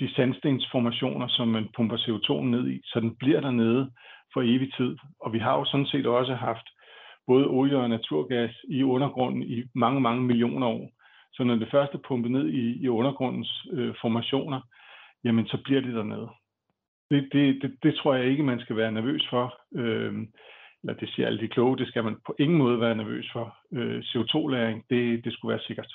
de 0.00 0.14
sandstensformationer, 0.14 1.28
som 1.28 1.48
man 1.48 1.68
pumper 1.76 1.96
CO2 1.96 2.42
ned 2.42 2.68
i, 2.68 2.80
så 2.84 3.00
den 3.00 3.16
bliver 3.16 3.40
dernede 3.40 3.90
for 4.32 4.42
evig 4.42 4.74
tid. 4.76 4.96
Og 5.20 5.32
vi 5.32 5.38
har 5.38 5.58
jo 5.58 5.64
sådan 5.64 5.86
set 5.86 6.06
også 6.06 6.34
haft 6.34 6.68
både 7.32 7.46
olie 7.46 7.76
og 7.76 7.90
naturgas 7.90 8.54
i 8.68 8.82
undergrunden 8.82 9.42
i 9.42 9.62
mange, 9.74 10.00
mange 10.00 10.22
millioner 10.22 10.66
år. 10.66 10.84
Så 11.32 11.44
når 11.44 11.56
det 11.56 11.68
første 11.70 11.94
er 11.96 12.06
pumpet 12.08 12.30
ned 12.30 12.46
i, 12.48 12.64
i 12.84 12.88
undergrundens 12.88 13.66
øh, 13.72 13.94
formationer, 14.00 14.60
jamen 15.24 15.46
så 15.46 15.58
bliver 15.64 15.80
det 15.80 15.94
dernede. 15.94 16.28
Det, 17.10 17.28
det, 17.32 17.62
det, 17.62 17.70
det 17.82 17.94
tror 17.94 18.14
jeg 18.14 18.26
ikke, 18.26 18.42
man 18.42 18.60
skal 18.60 18.76
være 18.76 18.92
nervøs 18.92 19.24
for. 19.30 19.44
Øh, 19.74 20.12
eller 20.82 20.94
det 21.00 21.08
siger 21.08 21.26
alle 21.26 21.40
de 21.40 21.48
kloge, 21.48 21.78
det 21.78 21.88
skal 21.88 22.04
man 22.04 22.16
på 22.26 22.34
ingen 22.38 22.58
måde 22.58 22.80
være 22.80 22.96
nervøs 22.96 23.30
for. 23.32 23.56
Øh, 23.72 23.98
CO2-læring, 24.10 24.84
det, 24.90 25.24
det 25.24 25.32
skulle 25.32 25.52
være 25.52 25.66
sikkert. 25.66 25.92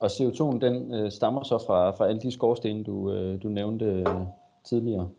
Og 0.00 0.06
CO2'en, 0.06 0.58
den 0.66 0.94
øh, 0.94 1.10
stammer 1.10 1.42
så 1.42 1.64
fra, 1.66 1.90
fra 1.90 2.08
alle 2.08 2.20
de 2.20 2.32
skorstene, 2.32 2.84
du, 2.84 3.12
øh, 3.12 3.42
du 3.42 3.48
nævnte 3.48 3.84
øh, 3.84 4.26
tidligere? 4.64 5.10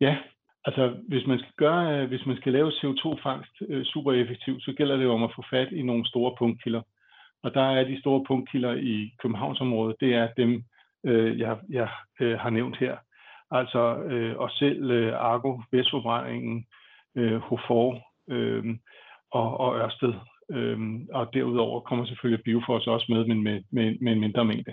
Ja, 0.00 0.16
altså 0.64 0.96
hvis 1.08 1.26
man 1.26 1.38
skal 1.38 1.52
gøre, 1.56 2.00
øh, 2.02 2.08
hvis 2.08 2.26
man 2.26 2.36
skal 2.36 2.52
lave 2.52 2.70
CO2-fangst 2.70 3.52
øh, 3.68 3.84
super 3.84 4.12
effektivt, 4.12 4.62
så 4.62 4.72
gælder 4.76 4.96
det 4.96 5.06
om 5.06 5.22
at 5.22 5.32
få 5.36 5.42
fat 5.50 5.72
i 5.72 5.82
nogle 5.82 6.06
store 6.06 6.34
punktkilder. 6.38 6.82
Og 7.42 7.54
der 7.54 7.62
er 7.62 7.84
de 7.84 8.00
store 8.00 8.24
punktkilder 8.28 8.74
i 8.74 9.14
Københavnsområdet, 9.22 9.96
det 10.00 10.14
er 10.14 10.28
dem, 10.36 10.64
øh, 11.04 11.38
jeg, 11.38 11.58
jeg 11.70 11.88
øh, 12.20 12.38
har 12.38 12.50
nævnt 12.50 12.76
her. 12.76 12.96
Altså 13.50 13.96
øh, 13.96 14.36
og 14.38 14.50
selv, 14.50 14.90
øh, 14.90 15.12
Argo, 15.16 15.60
Vestforbrændingen, 15.72 16.66
øh, 17.14 17.40
Hofor 17.40 17.98
øh, 18.28 18.64
og, 19.30 19.60
og 19.60 19.76
Ørsted. 19.76 20.14
Øh, 20.50 20.78
og 21.12 21.34
derudover 21.34 21.80
kommer 21.80 22.06
selvfølgelig 22.06 22.44
Biofors 22.44 22.86
også 22.86 23.06
med, 23.08 23.26
men 23.26 23.42
med, 23.42 23.62
med, 23.70 23.96
med 24.00 24.12
en 24.12 24.20
mindre 24.20 24.44
mængde. 24.44 24.72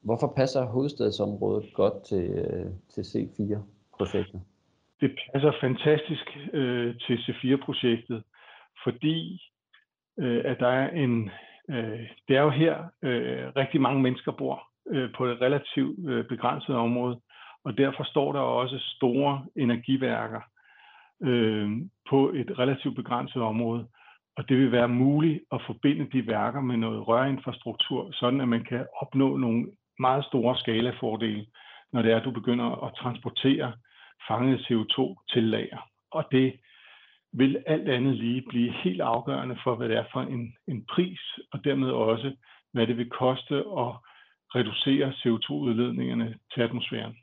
Hvorfor 0.00 0.32
passer 0.36 0.66
hovedstadsområdet 0.66 1.74
godt 1.74 2.04
til, 2.04 2.30
øh, 2.30 2.66
til 2.88 3.02
C4-projektet? 3.02 4.40
Det 5.00 5.16
passer 5.32 5.52
fantastisk 5.60 6.38
øh, 6.52 6.94
til 7.06 7.16
C4-projektet, 7.16 8.22
fordi 8.84 9.42
øh, 10.18 10.42
at 10.44 10.60
der 10.60 10.68
er 10.68 10.90
en, 10.90 11.30
øh, 11.70 12.08
det 12.28 12.36
er 12.36 12.42
jo 12.42 12.50
her 12.50 12.84
øh, 13.02 13.48
rigtig 13.56 13.80
mange 13.80 14.02
mennesker 14.02 14.32
bor 14.32 14.68
øh, 14.90 15.12
på 15.16 15.26
et 15.26 15.40
relativt 15.40 16.08
øh, 16.08 16.24
begrænset 16.24 16.74
område, 16.74 17.20
og 17.64 17.78
derfor 17.78 18.04
står 18.04 18.32
der 18.32 18.40
også 18.40 18.78
store 18.78 19.46
energiværker 19.56 20.40
øh, 21.22 21.70
på 22.10 22.30
et 22.34 22.58
relativt 22.58 22.96
begrænset 22.96 23.42
område. 23.42 23.86
Og 24.36 24.48
det 24.48 24.56
vil 24.56 24.72
være 24.72 24.88
muligt 24.88 25.44
at 25.52 25.60
forbinde 25.66 26.10
de 26.12 26.26
værker 26.26 26.60
med 26.60 26.76
noget 26.76 27.08
rørinfrastruktur, 27.08 28.10
sådan 28.12 28.40
at 28.40 28.48
man 28.48 28.64
kan 28.64 28.86
opnå 29.00 29.36
nogle 29.36 29.66
meget 29.98 30.24
store 30.24 30.56
skalafordele, 30.56 31.46
når 31.92 32.02
det 32.02 32.12
er, 32.12 32.16
at 32.16 32.24
du 32.24 32.30
begynder 32.30 32.84
at 32.86 32.94
transportere 32.94 33.72
fanget 34.28 34.60
CO2 34.60 35.24
til 35.32 35.42
lager. 35.42 35.88
Og 36.10 36.24
det 36.32 36.52
vil 37.32 37.62
alt 37.66 37.88
andet 37.88 38.16
lige 38.16 38.42
blive 38.48 38.72
helt 38.84 39.00
afgørende 39.00 39.56
for, 39.64 39.74
hvad 39.74 39.88
det 39.88 39.96
er 39.96 40.04
for 40.12 40.20
en, 40.20 40.54
en 40.68 40.84
pris, 40.94 41.20
og 41.52 41.64
dermed 41.64 41.90
også, 41.90 42.32
hvad 42.72 42.86
det 42.86 42.96
vil 42.96 43.10
koste 43.10 43.54
at 43.56 43.90
reducere 44.54 45.12
CO2-udledningerne 45.20 46.34
til 46.54 46.60
atmosfæren. 46.60 47.16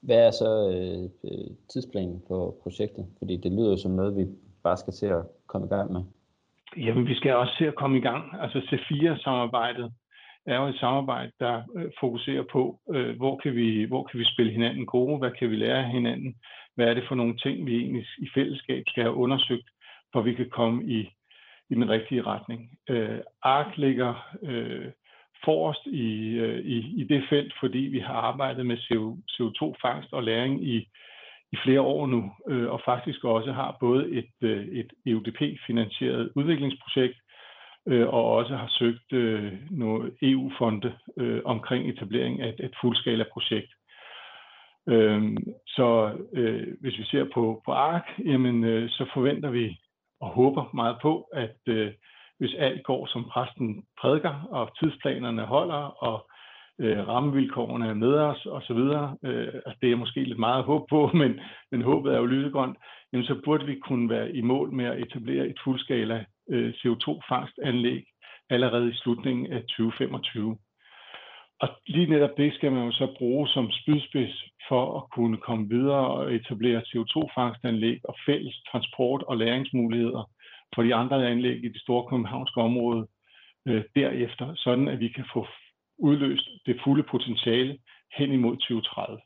Hvad 0.00 0.26
er 0.26 0.30
så 0.30 0.50
øh, 0.74 1.56
tidsplanen 1.72 2.22
for 2.28 2.56
projektet? 2.62 3.06
Fordi 3.18 3.36
det 3.36 3.52
lyder 3.52 3.70
jo 3.70 3.76
som 3.76 3.90
noget, 3.90 4.16
vi 4.16 4.26
bare 4.62 4.76
skal 4.76 4.92
til 4.92 5.06
at 5.06 5.22
komme 5.46 5.66
i 5.66 5.70
gang 5.70 5.92
med. 5.92 6.02
Jamen, 6.76 7.06
vi 7.06 7.14
skal 7.14 7.34
også 7.34 7.54
til 7.58 7.64
at 7.64 7.74
komme 7.74 7.98
i 7.98 8.00
gang. 8.00 8.40
Altså 8.40 8.58
C4-samarbejdet 8.58 9.92
er 10.50 10.60
jo 10.60 10.66
et 10.66 10.78
samarbejde, 10.78 11.32
der 11.40 11.62
øh, 11.76 11.90
fokuserer 12.00 12.44
på, 12.52 12.80
øh, 12.94 13.16
hvor, 13.16 13.40
kan 13.42 13.54
vi, 13.56 13.84
hvor 13.84 14.02
kan 14.04 14.20
vi 14.20 14.24
spille 14.24 14.52
hinanden 14.52 14.86
gode, 14.86 15.18
hvad 15.18 15.30
kan 15.30 15.50
vi 15.50 15.56
lære 15.56 15.84
af 15.84 15.90
hinanden, 15.90 16.34
hvad 16.74 16.86
er 16.86 16.94
det 16.94 17.04
for 17.08 17.14
nogle 17.14 17.36
ting, 17.36 17.66
vi 17.66 17.76
egentlig 17.76 18.06
i 18.18 18.28
fællesskab 18.34 18.82
skal 18.88 19.02
have 19.02 19.14
undersøgt, 19.14 19.68
for 20.12 20.20
vi 20.22 20.34
kan 20.34 20.50
komme 20.50 20.84
i, 20.84 21.00
i 21.70 21.74
den 21.74 21.90
rigtige 21.90 22.22
retning. 22.22 22.70
Øh, 22.88 23.18
ARK 23.42 23.76
ligger 23.76 24.14
øh, 24.42 24.90
forrest 25.44 25.86
i, 25.86 26.28
øh, 26.28 26.58
i, 26.64 27.00
i 27.00 27.04
det 27.04 27.22
felt, 27.30 27.54
fordi 27.60 27.78
vi 27.78 27.98
har 27.98 28.14
arbejdet 28.14 28.66
med 28.66 28.76
CO2-fangst 29.34 30.12
og 30.12 30.22
læring 30.22 30.64
i, 30.68 30.76
i 31.52 31.56
flere 31.64 31.80
år 31.80 32.06
nu, 32.06 32.32
øh, 32.48 32.70
og 32.70 32.80
faktisk 32.84 33.24
også 33.24 33.52
har 33.52 33.76
både 33.80 34.10
et, 34.10 34.34
øh, 34.40 34.66
et 34.68 34.92
EUDP-finansieret 35.06 36.32
udviklingsprojekt, 36.34 37.18
øh, 37.88 38.08
og 38.08 38.24
også 38.24 38.56
har 38.56 38.68
søgt 38.70 39.12
øh, 39.12 39.52
nogle 39.70 40.12
EU-fonde 40.22 40.94
øh, 41.16 41.40
omkring 41.44 41.88
etablering 41.88 42.40
af 42.40 42.48
et, 42.48 42.64
et 42.64 42.74
fuldskala-projekt. 42.80 43.72
Øh, 44.88 45.36
så 45.66 46.18
øh, 46.32 46.66
hvis 46.80 46.98
vi 46.98 47.04
ser 47.04 47.24
på, 47.34 47.62
på 47.64 47.72
ARK, 47.72 48.04
jamen, 48.24 48.64
øh, 48.64 48.90
så 48.90 49.10
forventer 49.14 49.50
vi 49.50 49.76
og 50.20 50.28
håber 50.28 50.70
meget 50.74 50.96
på, 51.02 51.28
at 51.32 51.56
øh, 51.66 51.92
hvis 52.38 52.54
alt 52.58 52.82
går 52.84 53.06
som 53.06 53.24
præsten 53.24 53.84
prædiker, 54.00 54.48
og 54.50 54.78
tidsplanerne 54.78 55.42
holder, 55.42 56.04
og 56.04 56.30
øh, 56.80 57.08
rammevilkårene 57.08 57.88
er 57.88 57.94
med 57.94 58.14
os 58.14 58.46
osv., 58.46 58.82
øh, 59.30 59.54
altså 59.66 59.78
det 59.82 59.92
er 59.92 59.96
måske 59.96 60.24
lidt 60.24 60.38
meget 60.38 60.64
håb 60.64 60.88
på, 60.88 61.10
men, 61.20 61.40
men 61.70 61.82
håbet 61.82 62.14
er 62.14 62.18
jo 62.18 62.26
lysegrønt, 62.26 62.76
jamen 63.12 63.26
så 63.26 63.40
burde 63.44 63.66
vi 63.66 63.78
kunne 63.78 64.10
være 64.10 64.32
i 64.32 64.40
mål 64.40 64.72
med 64.72 64.84
at 64.84 65.00
etablere 65.00 65.48
et 65.48 65.60
fuldskala 65.64 66.24
øh, 66.50 66.74
CO2-fangstanlæg 66.80 68.04
allerede 68.50 68.90
i 68.90 68.96
slutningen 69.02 69.52
af 69.52 69.60
2025. 69.62 70.58
Og 71.60 71.68
lige 71.86 72.10
netop 72.10 72.36
det 72.36 72.54
skal 72.54 72.72
man 72.72 72.84
jo 72.84 72.92
så 72.92 73.14
bruge 73.18 73.48
som 73.48 73.70
spydspids 73.70 74.44
for 74.68 74.98
at 74.98 75.10
kunne 75.10 75.36
komme 75.36 75.68
videre 75.68 76.06
og 76.08 76.34
etablere 76.34 76.82
CO2-fangstanlæg 76.90 78.00
og 78.04 78.14
fælles 78.26 78.56
transport- 78.72 79.22
og 79.22 79.36
læringsmuligheder 79.36 80.30
for 80.74 80.82
de 80.82 80.94
andre 80.94 81.28
anlæg 81.30 81.64
i 81.64 81.68
det 81.68 81.80
store 81.80 82.06
københavnske 82.10 82.60
område 82.60 83.06
øh, 83.68 83.84
derefter, 83.94 84.54
sådan 84.56 84.88
at 84.88 85.00
vi 85.00 85.08
kan 85.08 85.24
få 85.34 85.46
udløst 85.98 86.48
det 86.66 86.80
fulde 86.84 87.02
potentiale 87.02 87.78
hen 88.18 88.32
imod 88.32 88.56
2030. 88.56 89.18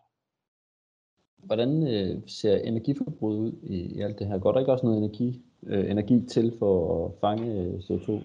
Hvordan 1.39 1.71
øh, 1.95 2.23
ser 2.27 2.57
energiforbruget 2.57 3.39
ud 3.39 3.53
i, 3.63 3.97
i 3.97 4.01
alt 4.01 4.19
det 4.19 4.27
her? 4.27 4.39
Går 4.39 4.53
der 4.53 4.61
ikke 4.61 4.73
også 4.73 4.87
noget 4.87 4.99
energi, 4.99 5.43
øh, 5.67 5.91
energi 5.91 6.27
til 6.27 6.53
for 6.59 7.07
at 7.07 7.13
fange 7.21 7.47
øh, 7.63 7.75
CO2? 7.75 8.23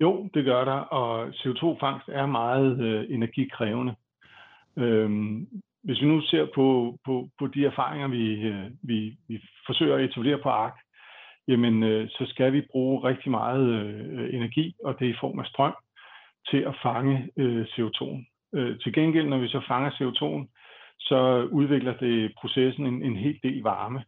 Jo, 0.00 0.28
det 0.34 0.44
gør 0.44 0.64
der, 0.64 0.78
og 0.98 1.28
CO2-fangst 1.28 2.08
er 2.08 2.26
meget 2.26 2.80
øh, 2.80 3.04
energikrævende. 3.10 3.94
Øhm, 4.76 5.48
hvis 5.84 6.00
vi 6.00 6.06
nu 6.06 6.20
ser 6.20 6.46
på, 6.54 6.96
på, 7.04 7.28
på 7.38 7.46
de 7.46 7.66
erfaringer, 7.66 8.08
vi, 8.08 8.40
øh, 8.40 8.70
vi, 8.82 9.16
vi 9.28 9.42
forsøger 9.66 9.96
at 9.96 10.04
etablere 10.04 10.38
på 10.38 10.48
ARK, 10.48 10.74
jamen 11.48 11.82
øh, 11.82 12.08
så 12.08 12.24
skal 12.28 12.52
vi 12.52 12.68
bruge 12.70 13.08
rigtig 13.08 13.30
meget 13.30 13.66
øh, 13.68 14.34
energi, 14.34 14.74
og 14.84 14.98
det 14.98 15.06
er 15.06 15.12
i 15.12 15.20
form 15.20 15.38
af 15.38 15.46
strøm, 15.46 15.74
til 16.50 16.58
at 16.58 16.74
fange 16.82 17.30
øh, 17.36 17.64
CO2'en. 17.64 18.48
Øh, 18.54 18.78
til 18.80 18.92
gengæld, 18.92 19.28
når 19.28 19.38
vi 19.38 19.48
så 19.48 19.60
fanger 19.68 19.90
CO2'en, 19.90 20.46
så 21.00 21.48
udvikler 21.52 21.96
det 21.96 22.32
processen 22.40 22.86
en, 22.86 23.02
en 23.02 23.16
hel 23.16 23.38
del 23.42 23.62
varme. 23.62 24.04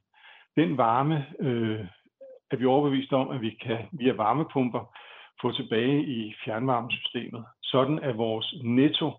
Den 0.57 0.77
varme 0.77 1.27
øh, 1.41 1.87
er 2.55 2.59
vi 2.59 2.67
overbevist 2.67 3.13
om, 3.13 3.31
at 3.31 3.41
vi 3.41 3.51
kan 3.51 3.79
via 3.93 4.13
varmepumper 4.13 4.97
få 5.41 5.53
tilbage 5.53 6.05
i 6.05 6.35
fjernvarmesystemet, 6.45 7.45
sådan 7.63 7.99
at 7.99 8.19
vores 8.19 8.55
netto 8.65 9.13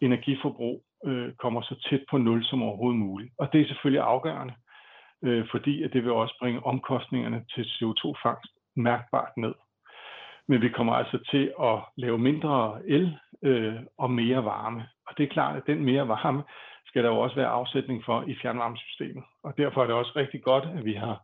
energiforbrug 0.00 0.82
øh, 1.06 1.32
kommer 1.34 1.60
så 1.62 1.74
tæt 1.90 2.04
på 2.10 2.18
nul 2.18 2.44
som 2.44 2.62
overhovedet 2.62 2.98
muligt. 2.98 3.32
Og 3.38 3.52
det 3.52 3.60
er 3.60 3.66
selvfølgelig 3.66 4.02
afgørende, 4.02 4.54
øh, 5.22 5.46
fordi 5.50 5.82
at 5.82 5.92
det 5.92 6.04
vil 6.04 6.12
også 6.12 6.36
bringe 6.40 6.66
omkostningerne 6.66 7.44
til 7.54 7.62
CO2-fangst 7.62 8.52
mærkbart 8.76 9.36
ned. 9.36 9.54
Men 10.48 10.62
vi 10.62 10.68
kommer 10.68 10.92
altså 10.92 11.18
til 11.30 11.52
at 11.62 11.78
lave 11.96 12.18
mindre 12.18 12.80
el 12.86 13.18
øh, 13.42 13.74
og 13.98 14.10
mere 14.10 14.44
varme. 14.44 14.88
Og 15.06 15.18
det 15.18 15.24
er 15.24 15.34
klart, 15.36 15.56
at 15.56 15.66
den 15.66 15.84
mere 15.84 16.08
varme 16.08 16.42
skal 16.86 17.04
der 17.04 17.10
jo 17.10 17.18
også 17.18 17.36
være 17.36 17.56
afsætning 17.60 18.04
for 18.04 18.24
i 18.26 18.34
fjernvarmesystemet. 18.42 19.24
Og 19.42 19.54
derfor 19.56 19.82
er 19.82 19.86
det 19.86 19.94
også 19.94 20.12
rigtig 20.16 20.42
godt, 20.42 20.64
at 20.78 20.84
vi 20.84 20.92
har, 20.92 21.22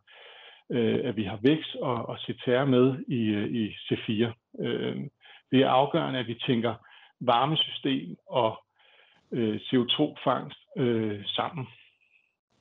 øh, 0.69 0.99
at 1.03 1.15
vi 1.15 1.23
har 1.23 1.39
vækst 1.41 1.75
og, 1.75 2.09
og 2.09 2.17
CTR 2.17 2.65
med 2.65 3.03
i, 3.07 3.21
øh, 3.23 3.51
i 3.51 3.67
C4. 3.69 4.33
Øh, 4.59 4.95
det 5.51 5.61
er 5.61 5.69
afgørende, 5.69 6.19
at 6.19 6.27
vi 6.27 6.41
tænker 6.47 6.73
varmesystem 7.19 8.17
og 8.27 8.63
øh, 9.31 9.55
CO2-fangst 9.55 10.59
øh, 10.77 11.25
sammen. 11.25 11.67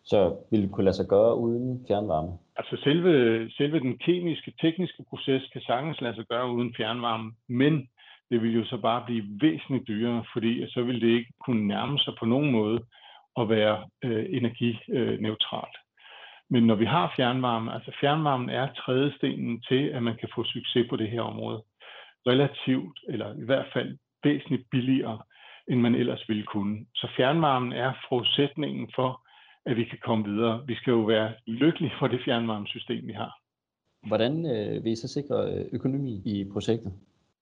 Så 0.04 0.36
vil 0.50 0.62
det 0.62 0.72
kunne 0.72 0.84
lade 0.84 0.96
sig 0.96 1.08
gøre 1.08 1.36
uden 1.36 1.84
fjernvarme? 1.88 2.32
Altså 2.56 2.76
selve, 2.84 3.50
selve 3.50 3.80
den 3.80 3.98
kemiske, 3.98 4.52
tekniske 4.60 5.04
proces 5.08 5.48
kan 5.52 5.60
sagtens 5.60 6.00
lade 6.00 6.14
sig 6.14 6.24
gøre 6.24 6.50
uden 6.50 6.74
fjernvarme, 6.76 7.32
men 7.48 7.88
det 8.30 8.42
vil 8.42 8.54
jo 8.54 8.64
så 8.64 8.76
bare 8.76 9.04
blive 9.06 9.24
væsentligt 9.40 9.88
dyrere, 9.88 10.24
fordi 10.32 10.70
så 10.70 10.82
vil 10.82 11.00
det 11.00 11.08
ikke 11.08 11.32
kunne 11.44 11.66
nærme 11.66 11.98
sig 11.98 12.14
på 12.18 12.26
nogen 12.26 12.50
måde 12.52 12.80
at 13.40 13.48
være 13.48 13.88
øh, 14.04 14.26
energineutralt. 14.28 15.76
Men 16.50 16.62
når 16.62 16.74
vi 16.74 16.84
har 16.84 17.12
fjernvarme, 17.16 17.74
altså 17.74 17.92
fjernvarmen 18.00 18.50
er 18.50 18.72
trædestenen 18.72 19.62
til, 19.68 19.82
at 19.88 20.02
man 20.02 20.16
kan 20.16 20.28
få 20.34 20.44
succes 20.44 20.86
på 20.90 20.96
det 20.96 21.10
her 21.10 21.20
område. 21.20 21.62
Relativt, 22.26 22.98
eller 23.08 23.34
i 23.42 23.44
hvert 23.44 23.66
fald 23.72 23.98
væsentligt 24.24 24.70
billigere, 24.70 25.18
end 25.68 25.80
man 25.80 25.94
ellers 25.94 26.28
ville 26.28 26.42
kunne. 26.42 26.86
Så 26.94 27.08
fjernvarmen 27.16 27.72
er 27.72 27.92
forudsætningen 28.08 28.90
for, 28.94 29.26
at 29.66 29.76
vi 29.76 29.84
kan 29.84 29.98
komme 30.04 30.24
videre. 30.24 30.66
Vi 30.66 30.74
skal 30.74 30.90
jo 30.90 31.00
være 31.00 31.32
lykkelige 31.46 31.92
for 31.98 32.06
det 32.06 32.20
fjernvarmesystem, 32.24 33.06
vi 33.06 33.12
har. 33.12 33.32
Hvordan 34.06 34.32
øh, 34.46 34.84
vil 34.84 34.92
I 34.92 34.96
så 34.96 35.08
sikre 35.08 35.36
øh, 35.52 35.64
økonomi 35.72 36.22
i 36.24 36.44
projektet? 36.52 36.92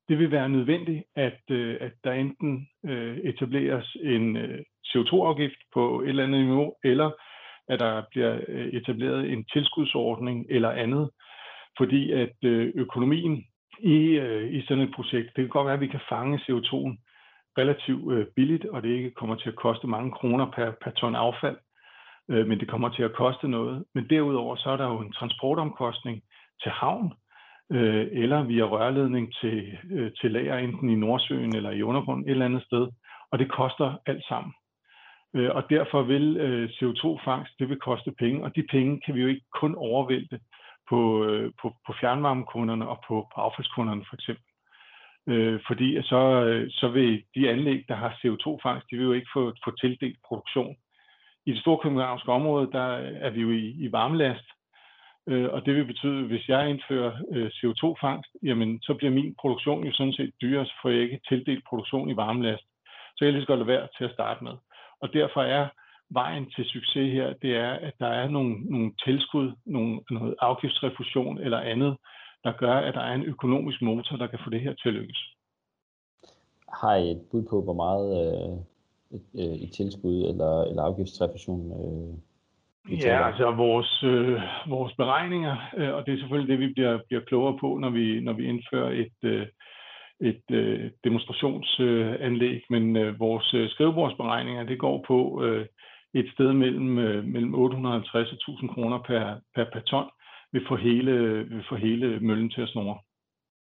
Det 0.08 0.18
vil 0.18 0.30
være 0.30 0.48
nødvendigt, 0.48 1.04
at, 1.16 1.40
øh, 1.50 1.76
at 1.80 1.92
der 2.04 2.12
enten 2.12 2.68
øh, 2.84 3.18
etableres 3.18 3.96
en 4.02 4.36
øh, 4.36 4.58
CO2-afgift 4.86 5.60
på 5.74 6.00
et 6.00 6.08
eller 6.08 6.24
andet 6.24 6.44
niveau, 6.44 6.74
eller 6.84 7.10
at 7.68 7.80
der 7.80 8.02
bliver 8.10 8.40
øh, 8.48 8.66
etableret 8.66 9.32
en 9.32 9.44
tilskudsordning 9.44 10.46
eller 10.48 10.70
andet, 10.70 11.10
fordi 11.78 12.12
at 12.12 12.36
øh, 12.44 12.72
økonomien 12.74 13.44
i, 13.78 13.98
øh, 14.24 14.52
i 14.52 14.62
sådan 14.66 14.84
et 14.84 14.94
projekt, 14.94 15.26
det 15.26 15.42
kan 15.42 15.48
godt 15.48 15.66
være, 15.66 15.74
at 15.74 15.80
vi 15.80 15.94
kan 15.94 16.08
fange 16.08 16.38
CO2'en 16.38 16.96
relativt 17.58 18.34
billigt, 18.36 18.64
og 18.64 18.82
det 18.82 18.88
ikke 18.88 19.10
kommer 19.10 19.36
til 19.36 19.48
at 19.48 19.56
koste 19.56 19.86
mange 19.86 20.12
kroner 20.12 20.50
per, 20.50 20.70
per 20.82 20.90
ton 20.90 21.14
affald, 21.14 21.56
men 22.28 22.60
det 22.60 22.68
kommer 22.68 22.88
til 22.88 23.02
at 23.02 23.12
koste 23.12 23.48
noget. 23.48 23.84
Men 23.94 24.10
derudover 24.10 24.56
så 24.56 24.70
er 24.70 24.76
der 24.76 24.86
jo 24.86 24.98
en 25.00 25.12
transportomkostning 25.12 26.22
til 26.62 26.70
havn, 26.70 27.12
øh, 27.72 28.06
eller 28.12 28.42
via 28.42 28.64
rørledning 28.64 29.34
til, 29.40 29.78
øh, 29.90 30.12
til 30.20 30.32
lager, 30.32 30.58
enten 30.58 30.90
i 30.90 30.94
Nordsøen 30.94 31.56
eller 31.56 31.70
i 31.70 31.82
undergrunden 31.82 32.24
et 32.24 32.30
eller 32.30 32.44
andet 32.44 32.62
sted, 32.62 32.88
og 33.30 33.38
det 33.38 33.52
koster 33.52 33.98
alt 34.06 34.24
sammen. 34.28 34.52
Øh, 35.34 35.50
og 35.54 35.70
derfor 35.70 36.02
vil 36.02 36.36
øh, 36.36 36.68
CO2-fangst, 36.68 37.58
det 37.58 37.68
vil 37.68 37.80
koste 37.80 38.12
penge, 38.12 38.44
og 38.44 38.56
de 38.56 38.62
penge 38.70 39.00
kan 39.00 39.14
vi 39.14 39.20
jo 39.20 39.28
ikke 39.28 39.46
kun 39.52 39.74
overvælte 39.74 40.40
på, 40.88 41.24
øh, 41.24 41.52
på, 41.62 41.74
på 41.86 41.94
fjernvarmekunderne 42.00 42.88
og 42.88 42.98
på, 43.08 43.28
på 43.34 43.40
affaldskunderne 43.40 44.04
for 44.08 44.16
eksempel. 44.16 44.44
Øh, 45.26 45.60
fordi 45.66 46.02
så, 46.02 46.44
øh, 46.44 46.70
så 46.70 46.88
vil 46.88 47.22
de 47.34 47.50
anlæg, 47.50 47.84
der 47.88 47.94
har 47.94 48.10
CO2-fangst, 48.10 48.86
de 48.90 48.96
vil 48.96 49.04
jo 49.04 49.12
ikke 49.12 49.30
få, 49.32 49.52
få 49.64 49.70
tildelt 49.70 50.18
produktion. 50.28 50.76
I 51.46 51.52
det 51.52 51.60
store 51.60 51.78
københavnske 51.82 52.32
område, 52.32 52.72
der 52.72 52.88
er 53.26 53.30
vi 53.30 53.40
jo 53.40 53.50
i, 53.50 53.68
i 53.68 53.92
varmelast, 53.92 54.48
øh, 55.26 55.48
og 55.52 55.66
det 55.66 55.74
vil 55.74 55.84
betyde, 55.84 56.20
at 56.20 56.26
hvis 56.26 56.48
jeg 56.48 56.70
indfører 56.70 57.12
øh, 57.32 57.46
CO2-fangst, 57.46 58.30
jamen 58.42 58.82
så 58.82 58.94
bliver 58.94 59.12
min 59.12 59.34
produktion 59.40 59.86
jo 59.86 59.92
sådan 59.92 60.12
set 60.12 60.32
dyrere, 60.42 60.66
så 60.66 60.72
får 60.82 60.88
jeg 60.88 61.00
ikke 61.00 61.20
tildelt 61.28 61.64
produktion 61.68 62.10
i 62.10 62.16
varmelast. 62.16 62.64
Så 63.16 63.24
jeg 63.24 63.32
lige 63.32 63.42
skal 63.42 63.58
lade 63.58 63.66
være 63.66 63.88
til 63.98 64.04
at 64.04 64.12
starte 64.12 64.44
med. 64.44 64.52
Og 65.00 65.12
derfor 65.12 65.42
er 65.42 65.68
vejen 66.10 66.50
til 66.50 66.64
succes 66.64 67.12
her, 67.12 67.34
det 67.42 67.56
er, 67.56 67.72
at 67.72 67.94
der 67.98 68.06
er 68.06 68.28
nogle, 68.28 68.54
nogle 68.60 68.92
tilskud, 69.04 69.52
nogle, 69.66 70.00
noget 70.10 70.34
afgiftsrefusion 70.40 71.38
eller 71.38 71.60
andet, 71.60 71.96
der 72.44 72.52
gør, 72.52 72.74
at 72.74 72.94
der 72.94 73.00
er 73.00 73.14
en 73.14 73.24
økonomisk 73.24 73.82
motor, 73.82 74.16
der 74.16 74.26
kan 74.26 74.38
få 74.44 74.50
det 74.50 74.60
her 74.60 74.74
til 74.74 74.88
at 74.88 74.94
lykkes. 74.94 75.34
Har 76.80 76.94
I 76.94 77.10
et 77.10 77.22
bud 77.30 77.42
på, 77.50 77.62
hvor 77.62 77.78
meget 77.84 78.08
øh, 78.20 78.58
et, 79.18 79.62
et 79.64 79.72
tilskud 79.72 80.16
eller, 80.30 80.62
eller 80.62 80.82
afgiftsrefusion 80.82 81.62
øh, 81.78 82.18
Ja, 82.90 83.26
altså 83.26 83.50
vores, 83.50 84.02
øh, 84.02 84.40
vores 84.68 84.94
beregninger, 84.96 85.56
øh, 85.76 85.94
og 85.94 86.06
det 86.06 86.14
er 86.14 86.18
selvfølgelig 86.18 86.52
det, 86.52 86.68
vi 86.68 86.72
bliver, 86.72 86.98
bliver 87.08 87.22
klogere 87.24 87.58
på, 87.58 87.78
når 87.78 87.90
vi, 87.90 88.20
når 88.20 88.32
vi 88.32 88.44
indfører 88.44 88.90
et, 88.90 89.18
øh, 89.22 89.46
et 90.30 90.42
øh, 90.50 90.90
demonstrationsanlæg, 91.04 92.62
men 92.70 92.96
øh, 92.96 93.20
vores 93.20 93.54
øh, 93.54 93.70
skrivebordsberegninger, 93.70 94.64
det 94.64 94.78
går 94.78 95.04
på 95.06 95.44
øh, 95.44 95.66
et 96.14 96.30
sted 96.34 96.52
mellem, 96.52 96.98
øh, 96.98 97.24
mellem 97.24 97.54
850 97.54 98.28
og 98.28 98.34
1000 98.34 98.70
kroner 98.70 98.98
per, 98.98 99.36
per, 99.54 99.64
per 99.72 99.80
ton, 99.80 100.10
vil 100.52 100.66
få 100.68 100.76
hele, 100.76 101.12
vil 101.48 101.64
få 101.68 101.76
hele 101.76 102.20
møllen 102.20 102.50
til 102.50 102.60
at 102.60 102.68
snore. 102.68 102.98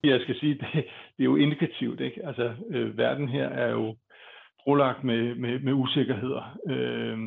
Jeg 0.05 0.21
skal 0.21 0.39
sige, 0.41 0.55
det, 0.61 0.73
det 1.17 1.21
er 1.21 1.31
jo 1.33 1.37
indikativt, 1.37 2.01
ikke? 2.01 2.27
Altså, 2.27 2.53
øh, 2.71 2.99
verden 2.99 3.29
her 3.29 3.49
er 3.49 3.71
jo 3.71 3.97
brolagt 4.65 5.05
med, 5.05 5.35
med, 5.35 5.59
med 5.59 5.73
usikkerheder. 5.73 6.59
Øh, 6.69 7.19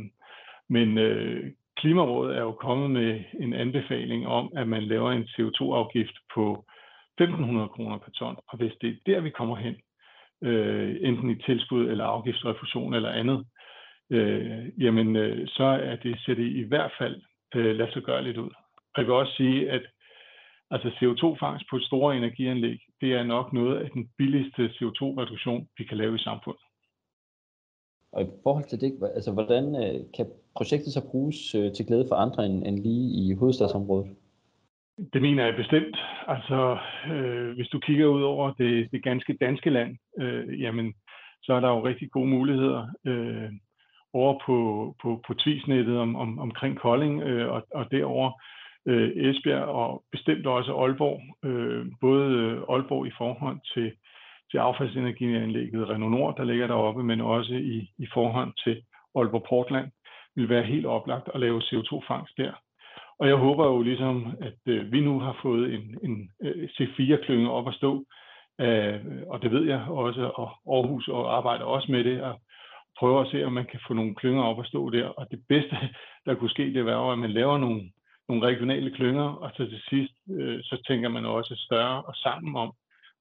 men 0.70 0.98
øh, 0.98 1.52
Klimarådet 1.82 2.38
er 2.38 2.41
jo 2.41 2.52
kommet 2.52 2.91
med 2.91 3.24
en 3.39 3.54
anbefaling 3.54 4.28
om, 4.28 4.52
at 4.56 4.67
man 4.67 4.84
laver 4.84 5.12
en 5.12 5.24
CO2-afgift 5.24 6.15
på 6.36 6.65
1.500 7.22 7.68
kroner 7.68 7.98
per 7.98 8.12
ton. 8.12 8.36
Og 8.48 8.58
hvis 8.58 8.74
det 8.82 8.90
er 8.90 8.96
der, 9.06 9.20
vi 9.20 9.30
kommer 9.30 9.56
hen, 9.56 9.76
øh, 10.44 10.96
enten 11.02 11.30
i 11.30 11.42
tilskud 11.42 11.90
eller 11.90 12.06
afgiftsrefusion 12.06 12.94
eller 12.94 13.10
andet, 13.10 13.46
øh, 14.10 14.84
jamen 14.84 15.16
øh, 15.16 15.48
så 15.48 15.64
er 15.64 15.96
det, 15.96 16.20
ser 16.26 16.34
det 16.34 16.50
i 16.52 16.62
hvert 16.62 16.92
fald 17.00 17.22
øh, 17.56 17.76
lade 17.76 17.92
sig 17.92 18.04
gøre 18.04 18.24
lidt 18.24 18.38
ud. 18.38 18.52
Og 18.94 18.98
jeg 18.98 19.06
vil 19.06 19.14
også 19.14 19.34
sige, 19.36 19.72
at 19.72 19.82
altså 20.72 20.88
CO2-fangst 20.88 21.66
på 21.70 21.76
et 21.76 21.84
store 21.84 22.18
energianlæg, 22.18 22.80
det 23.02 23.14
er 23.14 23.24
nok 23.24 23.54
noget 23.54 23.84
af 23.84 23.90
den 23.90 24.10
billigste 24.18 24.66
CO2-reduktion, 24.66 25.68
vi 25.78 25.84
kan 25.84 25.98
lave 25.98 26.16
i 26.16 26.24
samfundet. 26.24 26.62
Og 28.12 28.22
i 28.24 28.26
forhold 28.44 28.66
til 28.70 28.82
det, 28.82 29.00
altså 29.16 29.32
hvordan 29.34 29.66
øh, 29.84 30.02
kan 30.18 30.26
projektet 30.56 30.94
så 30.94 31.10
bruges 31.12 31.56
øh, 31.56 31.74
til 31.74 31.86
glæde 31.86 32.06
for 32.10 32.16
andre 32.16 32.46
end, 32.46 32.68
end 32.68 32.80
lige 32.80 33.08
i 33.22 33.34
hovedstadsområdet? 33.34 34.16
Det 35.14 35.22
mener 35.22 35.46
jeg 35.46 35.56
bestemt. 35.56 35.98
Altså, 36.28 36.78
øh, 37.12 37.56
hvis 37.56 37.68
du 37.68 37.80
kigger 37.80 38.08
ud 38.08 38.22
over 38.22 38.54
det, 38.54 38.92
det 38.92 39.04
ganske 39.04 39.38
danske 39.42 39.70
land, 39.70 39.98
øh, 40.20 40.62
jamen, 40.62 40.94
så 41.44 41.54
er 41.54 41.60
der 41.60 41.70
jo 41.70 41.86
rigtig 41.86 42.12
gode 42.12 42.28
muligheder 42.28 42.88
øh, 43.06 43.52
over 44.14 44.40
på, 44.46 44.56
på, 45.02 45.24
på 45.28 45.34
tvisnettet 45.34 45.98
om, 45.98 46.16
om, 46.16 46.40
omkring 46.40 46.80
Kolding 46.80 47.22
øh, 47.22 47.52
og, 47.52 47.68
og 47.76 47.92
derover 47.92 48.32
øh, 48.86 49.10
Esbjerg 49.16 49.64
og 49.64 50.04
bestemt 50.12 50.48
også 50.48 50.76
Aalborg. 50.76 51.22
Øh, 51.50 51.86
både 52.02 52.66
Aalborg 52.70 53.08
i 53.08 53.12
forhold 53.18 53.60
til 53.74 53.92
til 54.52 54.58
affaldsenergianlægget 54.58 55.90
Renault 55.90 56.12
Nord, 56.12 56.38
der 56.38 56.44
ligger 56.44 56.68
deroppe, 56.68 57.04
men 57.04 57.22
også 57.22 57.54
i, 57.54 57.90
i 57.98 58.08
forhold 58.14 58.54
til 58.64 58.84
Aalborg 59.16 59.46
Portland, 59.50 59.92
vil 60.36 60.50
være 60.50 60.64
helt 60.64 60.86
oplagt 60.86 61.30
at 61.34 61.40
lave 61.40 61.62
CO2-fangst 61.62 62.38
der. 62.38 62.54
Og 63.22 63.28
jeg 63.28 63.36
håber 63.36 63.66
jo 63.66 63.82
ligesom, 63.82 64.38
at 64.42 64.60
øh, 64.66 64.92
vi 64.92 65.00
nu 65.00 65.20
har 65.20 65.40
fået 65.42 65.74
en, 65.74 65.98
en 66.04 66.32
øh, 66.44 66.70
C4-klynge 66.76 67.52
op 67.52 67.68
at 67.68 67.74
stå, 67.74 68.06
øh, 68.62 69.00
og 69.28 69.42
det 69.42 69.52
ved 69.52 69.66
jeg 69.66 69.82
også, 69.90 70.22
og 70.22 70.50
Aarhus 70.76 71.08
og 71.08 71.38
arbejder 71.38 71.66
også 71.66 71.92
med 71.92 72.04
det, 72.04 72.22
og 72.22 72.42
prøver 73.00 73.22
at 73.22 73.32
se, 73.32 73.46
om 73.46 73.54
man 73.54 73.66
kan 73.66 73.80
få 73.88 73.94
nogle 73.94 74.16
klynger 74.16 74.44
op 74.44 74.60
at 74.60 74.68
stå 74.68 74.90
der. 74.90 75.08
Og 75.08 75.28
det 75.32 75.40
bedste, 75.50 75.76
der 76.26 76.36
kunne 76.36 76.50
ske, 76.50 76.74
det 76.74 76.86
var 76.86 77.12
at 77.12 77.20
man 77.20 77.32
laver 77.32 77.58
nogle, 77.58 77.92
nogle 78.30 78.48
regionale 78.48 78.92
klynger, 78.92 79.30
og 79.44 79.52
så 79.56 79.66
til 79.66 79.82
sidst, 79.90 80.14
øh, 80.32 80.60
så 80.64 80.82
tænker 80.88 81.10
man 81.10 81.26
også 81.26 81.56
større 81.56 82.02
og 82.02 82.16
sammen 82.16 82.56
om, 82.56 82.74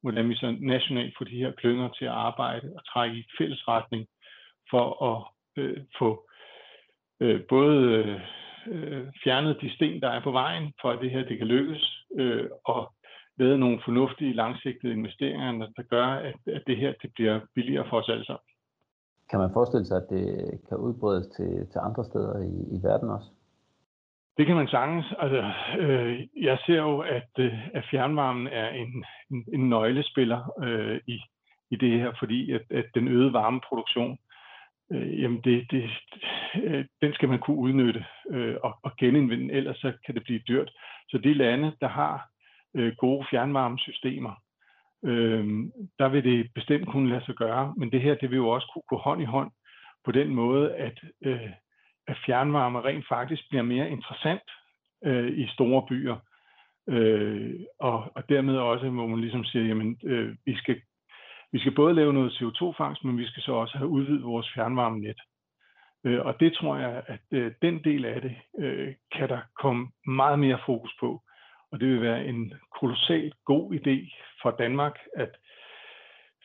hvordan 0.02 0.28
vi 0.28 0.34
så 0.34 0.56
nationalt 0.60 1.14
får 1.18 1.24
de 1.24 1.42
her 1.42 1.52
klynger 1.52 1.88
til 1.88 2.04
at 2.04 2.18
arbejde 2.28 2.72
og 2.76 2.86
trække 2.86 3.16
i 3.16 3.24
fælles 3.38 3.68
retning 3.68 4.06
for 4.70 4.86
at 5.10 5.18
øh, 5.62 5.76
få 5.98 6.28
øh, 7.20 7.40
både 7.48 7.78
øh, 7.94 8.20
fjernet 9.24 9.58
de 9.60 9.74
sten, 9.74 10.00
der 10.02 10.08
er 10.08 10.22
på 10.22 10.30
vejen, 10.30 10.72
for 10.80 10.90
at 10.90 10.98
det 11.02 11.10
her 11.10 11.24
det 11.24 11.38
kan 11.38 11.46
lykkes, 11.46 12.04
øh, 12.18 12.48
og 12.64 12.92
lavet 13.36 13.60
nogle 13.60 13.80
fornuftige 13.84 14.32
langsigtede 14.32 14.92
investeringer, 14.92 15.66
der 15.76 15.82
gør, 15.82 16.06
at, 16.06 16.34
at 16.46 16.62
det 16.66 16.76
her 16.76 16.92
det 17.02 17.10
bliver 17.14 17.40
billigere 17.54 17.86
for 17.90 17.96
os 18.00 18.08
alle 18.08 18.24
sammen. 18.24 18.50
Kan 19.30 19.38
man 19.38 19.50
forestille 19.52 19.86
sig, 19.86 19.96
at 19.96 20.08
det 20.10 20.26
kan 20.68 20.76
udbredes 20.76 21.26
til, 21.36 21.66
til 21.72 21.78
andre 21.78 22.04
steder 22.04 22.34
i, 22.50 22.76
i 22.76 22.78
verden 22.82 23.08
også? 23.10 23.30
Det 24.36 24.46
kan 24.46 24.56
man 24.56 24.68
sagtens. 24.68 25.06
Altså, 25.18 25.42
øh, 25.78 26.26
jeg 26.36 26.58
ser 26.66 26.80
jo, 26.88 26.98
at, 27.00 27.30
øh, 27.38 27.68
at 27.74 27.84
fjernvarmen 27.90 28.46
er 28.46 28.68
en, 28.68 29.04
en, 29.30 29.44
en 29.52 29.68
nøglespiller 29.68 30.40
øh, 30.64 31.00
i, 31.06 31.18
i 31.70 31.76
det 31.76 32.00
her, 32.00 32.12
fordi 32.18 32.52
at, 32.52 32.62
at 32.70 32.84
den 32.94 33.08
øgede 33.08 33.32
varmeproduktion, 33.32 34.18
øh, 34.92 35.22
jamen 35.22 35.40
det, 35.44 35.70
det, 35.70 35.90
øh, 36.64 36.84
den 37.02 37.12
skal 37.12 37.28
man 37.28 37.38
kunne 37.38 37.56
udnytte 37.56 38.04
øh, 38.30 38.56
og, 38.62 38.78
og 38.82 38.92
genindvinde, 38.96 39.54
ellers 39.54 39.76
så 39.76 39.92
kan 40.06 40.14
det 40.14 40.24
blive 40.24 40.40
dyrt. 40.48 40.70
Så 41.08 41.18
de 41.18 41.34
lande, 41.34 41.72
der 41.80 41.88
har 41.88 42.28
øh, 42.74 42.92
gode 42.96 43.26
fjernvarmesystemer, 43.30 44.34
øh, 45.04 45.44
der 45.98 46.08
vil 46.08 46.24
det 46.24 46.50
bestemt 46.54 46.88
kunne 46.88 47.08
lade 47.08 47.24
sig 47.24 47.34
gøre, 47.34 47.74
men 47.76 47.92
det 47.92 48.00
her, 48.00 48.14
det 48.14 48.30
vil 48.30 48.36
jo 48.36 48.48
også 48.48 48.70
kunne 48.72 48.88
gå 48.88 48.96
hånd 48.96 49.22
i 49.22 49.24
hånd 49.24 49.50
på 50.04 50.12
den 50.12 50.34
måde, 50.34 50.74
at 50.74 50.98
øh, 51.24 51.50
at 52.10 52.16
fjernvarme 52.26 52.80
rent 52.80 53.08
faktisk 53.08 53.42
bliver 53.50 53.62
mere 53.62 53.90
interessant 53.90 54.46
øh, 55.04 55.38
i 55.38 55.46
store 55.54 55.86
byer. 55.88 56.16
Øh, 56.88 57.60
og, 57.78 58.12
og 58.14 58.28
dermed 58.28 58.56
også, 58.56 58.88
hvor 58.88 59.06
man 59.06 59.20
ligesom 59.20 59.44
siger, 59.44 59.64
jamen, 59.64 60.00
øh, 60.04 60.36
vi, 60.46 60.56
skal, 60.56 60.80
vi 61.52 61.58
skal 61.58 61.74
både 61.74 61.94
lave 61.94 62.12
noget 62.12 62.32
CO2-fangst, 62.32 63.04
men 63.04 63.18
vi 63.18 63.26
skal 63.26 63.42
så 63.42 63.52
også 63.52 63.78
have 63.78 63.88
udvidet 63.88 64.24
vores 64.24 64.50
fjernvarmenet. 64.54 65.20
Øh, 66.04 66.20
og 66.20 66.40
det 66.40 66.52
tror 66.52 66.76
jeg, 66.76 67.02
at 67.06 67.20
øh, 67.30 67.52
den 67.62 67.84
del 67.84 68.04
af 68.04 68.20
det 68.20 68.34
øh, 68.58 68.94
kan 69.12 69.28
der 69.28 69.40
komme 69.62 69.88
meget 70.06 70.38
mere 70.38 70.58
fokus 70.66 70.96
på. 71.00 71.22
Og 71.72 71.80
det 71.80 71.88
vil 71.88 72.00
være 72.00 72.26
en 72.26 72.54
kolossalt 72.80 73.34
god 73.44 73.74
idé 73.74 73.96
for 74.42 74.50
Danmark 74.50 74.98
at 75.16 75.36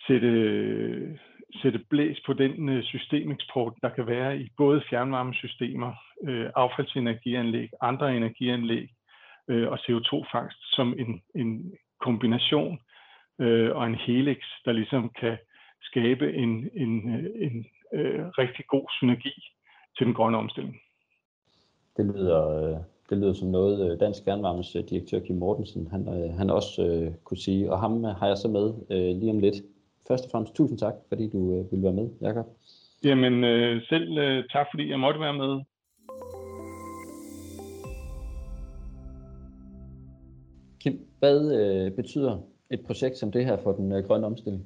sætte, 0.07 1.19
sætte 1.61 1.79
blæs 1.89 2.17
på 2.25 2.33
den 2.33 2.69
øh, 2.69 2.83
systemeksport, 2.83 3.73
der 3.81 3.89
kan 3.89 4.07
være 4.07 4.39
i 4.39 4.49
både 4.57 4.81
fjernvarmesystemer, 4.89 5.93
øh, 6.23 6.49
affaldsenergianlæg, 6.55 7.69
andre 7.81 8.17
energianlæg 8.17 8.89
øh, 9.49 9.67
og 9.67 9.79
CO2-fangst 9.79 10.75
som 10.75 10.95
en, 10.99 11.21
en 11.35 11.73
kombination 11.99 12.79
øh, 13.39 13.75
og 13.75 13.87
en 13.87 13.95
helix, 13.95 14.37
der 14.65 14.71
ligesom 14.71 15.11
kan 15.19 15.37
skabe 15.81 16.33
en, 16.33 16.69
en, 16.73 17.15
øh, 17.15 17.25
en 17.35 17.65
øh, 17.93 18.27
rigtig 18.27 18.65
god 18.67 18.85
synergi 18.97 19.33
til 19.97 20.05
den 20.05 20.13
grønne 20.13 20.37
omstilling. 20.37 20.75
Det 21.97 22.05
lyder, 22.05 22.41
øh, 22.49 22.77
det 23.09 23.17
lyder 23.17 23.33
som 23.33 23.47
noget, 23.47 23.91
øh, 23.91 23.99
Dansk 23.99 24.23
Fjernvarmes 24.23 24.77
direktør 24.89 25.19
Kim 25.19 25.35
Mortensen, 25.35 25.87
han, 25.91 26.31
han 26.37 26.49
også 26.49 26.85
øh, 26.87 27.13
kunne 27.23 27.37
sige, 27.37 27.71
og 27.71 27.79
ham 27.79 28.03
har 28.03 28.27
jeg 28.27 28.37
så 28.37 28.47
med 28.47 28.73
øh, 28.91 29.19
lige 29.19 29.31
om 29.31 29.39
lidt. 29.39 29.55
Først 30.07 30.25
og 30.25 30.31
fremmest 30.31 30.55
tusind 30.55 30.79
tak, 30.79 30.93
fordi 31.09 31.29
du 31.29 31.39
øh, 31.53 31.71
ville 31.71 31.83
være 31.83 31.93
med, 31.93 32.09
Jakob. 32.21 32.45
Jamen 33.03 33.43
øh, 33.43 33.81
selv 33.89 34.17
øh, 34.17 34.43
tak, 34.51 34.67
fordi 34.71 34.89
jeg 34.89 34.99
måtte 34.99 35.19
være 35.19 35.33
med. 35.33 35.61
Kim, 40.79 40.99
hvad 41.19 41.39
øh, 41.59 41.91
betyder 41.91 42.39
et 42.71 42.81
projekt 42.85 43.17
som 43.17 43.31
det 43.31 43.45
her 43.45 43.57
for 43.63 43.71
den 43.71 43.91
øh, 43.91 44.03
grønne 44.03 44.27
omstilling? 44.27 44.65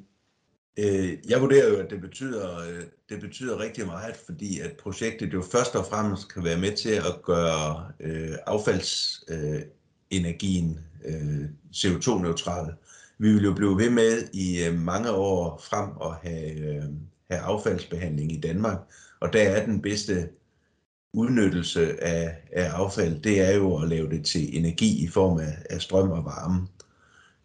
Øh, 0.79 1.17
jeg 1.29 1.41
vurderer 1.41 1.69
jo, 1.69 1.75
at 1.75 1.89
det 1.89 2.01
betyder, 2.01 2.59
øh, 2.59 2.81
det 3.09 3.21
betyder 3.21 3.59
rigtig 3.59 3.85
meget, 3.85 4.15
fordi 4.15 4.59
at 4.59 4.71
projektet 4.83 5.33
jo 5.33 5.41
først 5.41 5.75
og 5.75 5.85
fremmest 5.85 6.33
kan 6.33 6.43
være 6.43 6.57
med 6.57 6.71
til 6.71 6.93
at 6.93 7.21
gøre 7.23 7.91
øh, 7.99 8.35
affaldsenergien 8.47 10.79
øh, 11.05 11.43
CO2-neutral. 11.75 12.73
Vi 13.17 13.33
vil 13.33 13.43
jo 13.43 13.53
blive 13.53 13.77
ved 13.77 13.89
med 13.89 14.23
i 14.33 14.65
øh, 14.65 14.79
mange 14.79 15.12
år 15.12 15.62
frem 15.63 15.89
at 16.01 16.15
have, 16.29 16.51
øh, 16.51 16.83
have 17.31 17.41
affaldsbehandling 17.41 18.31
i 18.31 18.39
Danmark, 18.39 18.79
og 19.19 19.33
der 19.33 19.41
er 19.41 19.65
den 19.65 19.81
bedste 19.81 20.29
udnyttelse 21.13 22.03
af, 22.03 22.38
af 22.51 22.69
affald, 22.69 23.21
det 23.21 23.41
er 23.41 23.55
jo 23.55 23.77
at 23.77 23.89
lave 23.89 24.09
det 24.09 24.25
til 24.25 24.57
energi 24.57 25.03
i 25.03 25.07
form 25.07 25.39
af, 25.39 25.57
af 25.69 25.81
strøm 25.81 26.12
og 26.12 26.25
varme. 26.25 26.67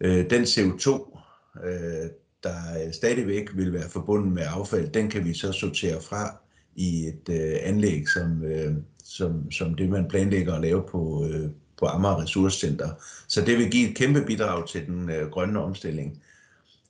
Øh, 0.01 0.29
den 0.29 0.43
CO2, 0.43 1.19
øh, 1.65 2.09
der 2.43 2.85
øh, 2.85 2.93
stadigvæk 2.93 3.49
vil 3.55 3.73
være 3.73 3.89
forbundet 3.89 4.33
med 4.33 4.43
affald, 4.47 4.89
den 4.89 5.09
kan 5.09 5.25
vi 5.25 5.33
så 5.33 5.51
sortere 5.51 6.01
fra 6.01 6.37
i 6.75 7.05
et 7.07 7.29
øh, 7.29 7.55
anlæg, 7.61 8.09
som, 8.09 8.43
øh, 8.43 8.73
som, 9.03 9.51
som 9.51 9.73
det 9.73 9.89
man 9.89 10.07
planlægger 10.07 10.53
at 10.53 10.61
lave 10.61 10.83
på, 10.91 11.27
øh, 11.31 11.49
på 11.79 11.85
Amager 11.85 12.21
Ressourcecenter. 12.21 12.89
Så 13.27 13.41
det 13.41 13.57
vil 13.57 13.71
give 13.71 13.89
et 13.89 13.95
kæmpe 13.95 14.21
bidrag 14.25 14.67
til 14.67 14.85
den 14.85 15.09
øh, 15.09 15.29
grønne 15.29 15.59
omstilling. 15.59 16.21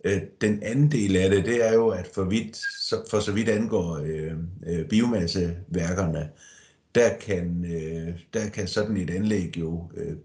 Øh, 0.04 0.22
den 0.42 0.64
anden 0.64 0.92
del 0.92 1.16
af 1.16 1.30
det, 1.30 1.46
det 1.46 1.68
er 1.68 1.74
jo, 1.74 1.88
at 1.88 2.10
for, 2.14 2.24
vidt, 2.24 2.58
så, 2.58 2.96
for 3.10 3.20
så 3.20 3.32
vidt 3.32 3.50
angår 3.50 3.98
øh, 4.04 4.34
øh, 4.68 4.86
biomasseværkerne, 4.86 6.30
der 6.96 7.18
kan, 7.18 7.66
øh, 7.66 8.20
der 8.34 8.50
kan 8.50 8.68
sådan 8.68 8.98
et 8.98 9.10
anlæg 9.10 9.58
jo 9.58 9.92
øh, 9.98 10.16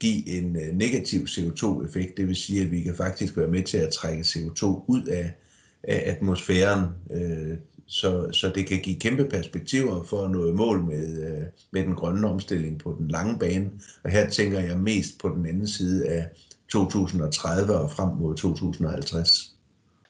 give 0.00 0.38
en 0.38 0.56
øh, 0.56 0.76
negativ 0.76 1.20
CO2-effekt. 1.20 2.16
Det 2.16 2.28
vil 2.28 2.36
sige, 2.36 2.62
at 2.62 2.70
vi 2.70 2.80
kan 2.80 2.94
faktisk 2.94 3.36
være 3.36 3.48
med 3.48 3.62
til 3.62 3.78
at 3.78 3.92
trække 3.92 4.22
CO2 4.22 4.66
ud 4.86 5.02
af, 5.06 5.32
af 5.82 6.02
atmosfæren, 6.10 6.84
øh, 7.10 7.58
så, 7.86 8.32
så 8.32 8.52
det 8.54 8.66
kan 8.66 8.78
give 8.78 9.00
kæmpe 9.00 9.24
perspektiver 9.24 10.04
for 10.04 10.24
at 10.24 10.30
nå 10.30 10.52
mål 10.52 10.84
med, 10.84 11.22
øh, 11.28 11.42
med 11.70 11.82
den 11.82 11.94
grønne 11.94 12.28
omstilling 12.28 12.78
på 12.78 12.96
den 12.98 13.08
lange 13.08 13.38
bane. 13.38 13.70
Og 14.04 14.10
her 14.10 14.30
tænker 14.30 14.60
jeg 14.60 14.78
mest 14.78 15.18
på 15.20 15.28
den 15.28 15.46
anden 15.46 15.68
side 15.68 16.08
af 16.08 16.28
2030 16.72 17.74
og 17.74 17.90
frem 17.90 18.16
mod 18.16 18.34
2050. 18.36 19.54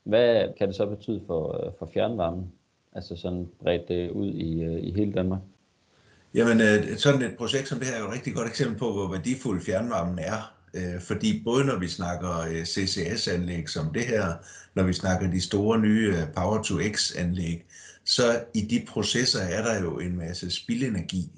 Hvad 0.05 0.49
kan 0.59 0.69
det 0.69 0.77
så 0.77 0.87
betyde 0.87 1.23
for, 1.27 1.67
øh, 1.67 1.73
for 1.79 1.91
fjernvarmen? 1.95 2.53
Altså 2.93 3.17
sådan 3.17 3.49
bredt 3.63 4.11
ud 4.11 4.33
i, 4.35 4.63
øh, 4.63 4.85
i 4.85 4.93
hele 4.93 5.13
Danmark? 5.13 5.41
Jamen, 6.35 6.61
øh, 6.61 6.99
sådan 6.99 7.23
et 7.23 7.37
projekt 7.39 7.69
som 7.69 7.79
det 7.79 7.89
her 7.89 7.95
er 7.95 8.01
jo 8.01 8.07
et 8.07 8.13
rigtig 8.13 8.35
godt 8.35 8.49
eksempel 8.49 8.79
på, 8.79 8.93
hvor 8.93 9.11
værdifuld 9.11 9.61
fjernvarmen 9.61 10.19
er. 10.19 10.55
Øh, 10.75 11.01
fordi 11.01 11.43
både 11.45 11.65
når 11.65 11.79
vi 11.79 11.89
snakker 11.89 12.41
øh, 12.41 12.65
CCS-anlæg 12.65 13.69
som 13.69 13.93
det 13.93 14.07
her, 14.07 14.35
når 14.75 14.83
vi 14.83 14.93
snakker 14.93 15.31
de 15.31 15.41
store 15.41 15.79
nye 15.79 16.15
Power-to-X-anlæg, 16.37 17.67
så 18.05 18.45
i 18.55 18.61
de 18.61 18.85
processer 18.89 19.41
er 19.41 19.63
der 19.63 19.83
jo 19.83 19.99
en 19.99 20.17
masse 20.17 20.51
spildenergi, 20.51 21.31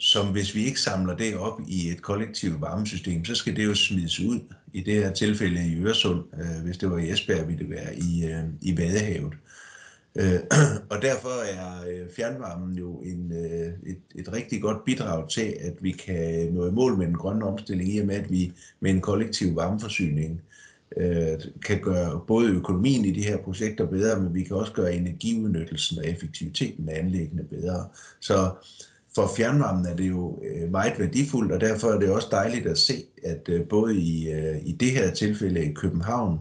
som 0.00 0.26
hvis 0.26 0.54
vi 0.54 0.64
ikke 0.64 0.80
samler 0.80 1.16
det 1.16 1.36
op 1.36 1.60
i 1.68 1.88
et 1.88 2.02
kollektivt 2.02 2.60
varmesystem, 2.60 3.24
så 3.24 3.34
skal 3.34 3.56
det 3.56 3.64
jo 3.64 3.74
smides 3.74 4.20
ud. 4.20 4.40
I 4.72 4.80
det 4.80 4.94
her 4.94 5.12
tilfælde 5.12 5.66
i 5.66 5.76
Øresund, 5.76 6.24
hvis 6.64 6.78
det 6.78 6.90
var 6.90 6.98
i 6.98 7.10
Esbjerg, 7.10 7.48
ville 7.48 7.58
det 7.58 7.70
være 7.70 7.96
i, 7.96 8.24
i 8.60 8.76
Vadehavet. 8.76 9.32
Øh, 9.32 9.38
Øh, 10.16 10.40
og 10.92 11.02
derfor 11.02 11.42
er 11.42 11.88
øh, 11.90 12.10
fjernvarmen 12.16 12.78
jo 12.78 13.00
en, 13.00 13.32
øh, 13.32 13.72
et, 13.86 13.98
et 14.14 14.32
rigtig 14.32 14.62
godt 14.62 14.84
bidrag 14.84 15.28
til, 15.28 15.56
at 15.60 15.72
vi 15.80 15.92
kan 15.92 16.52
nå 16.52 16.68
i 16.68 16.70
mål 16.70 16.96
med 16.96 17.06
den 17.06 17.16
grønne 17.16 17.44
omstilling, 17.44 17.94
i 17.94 17.98
og 17.98 18.06
med 18.06 18.14
at 18.14 18.30
vi 18.30 18.52
med 18.80 18.90
en 18.90 19.00
kollektiv 19.00 19.56
varmeforsyning 19.56 20.42
øh, 20.96 21.38
kan 21.64 21.80
gøre 21.80 22.20
både 22.26 22.50
økonomien 22.50 23.04
i 23.04 23.10
de 23.10 23.22
her 23.22 23.36
projekter 23.36 23.86
bedre, 23.86 24.20
men 24.20 24.34
vi 24.34 24.42
kan 24.42 24.56
også 24.56 24.72
gøre 24.72 24.94
energiudnyttelsen 24.94 25.98
og 25.98 26.06
effektiviteten 26.06 26.88
af 26.88 26.98
anlæggene 26.98 27.44
bedre. 27.44 27.88
Så 28.20 28.50
for 29.14 29.30
fjernvarmen 29.36 29.86
er 29.86 29.96
det 29.96 30.08
jo 30.08 30.42
øh, 30.44 30.70
meget 30.70 30.98
værdifuldt, 30.98 31.52
og 31.52 31.60
derfor 31.60 31.88
er 31.88 31.98
det 31.98 32.10
også 32.10 32.28
dejligt 32.30 32.66
at 32.66 32.78
se, 32.78 33.04
at 33.24 33.48
øh, 33.48 33.68
både 33.68 33.96
i, 33.96 34.28
i 34.64 34.72
det 34.72 34.90
her 34.90 35.10
tilfælde 35.14 35.64
i 35.64 35.72
København, 35.72 36.38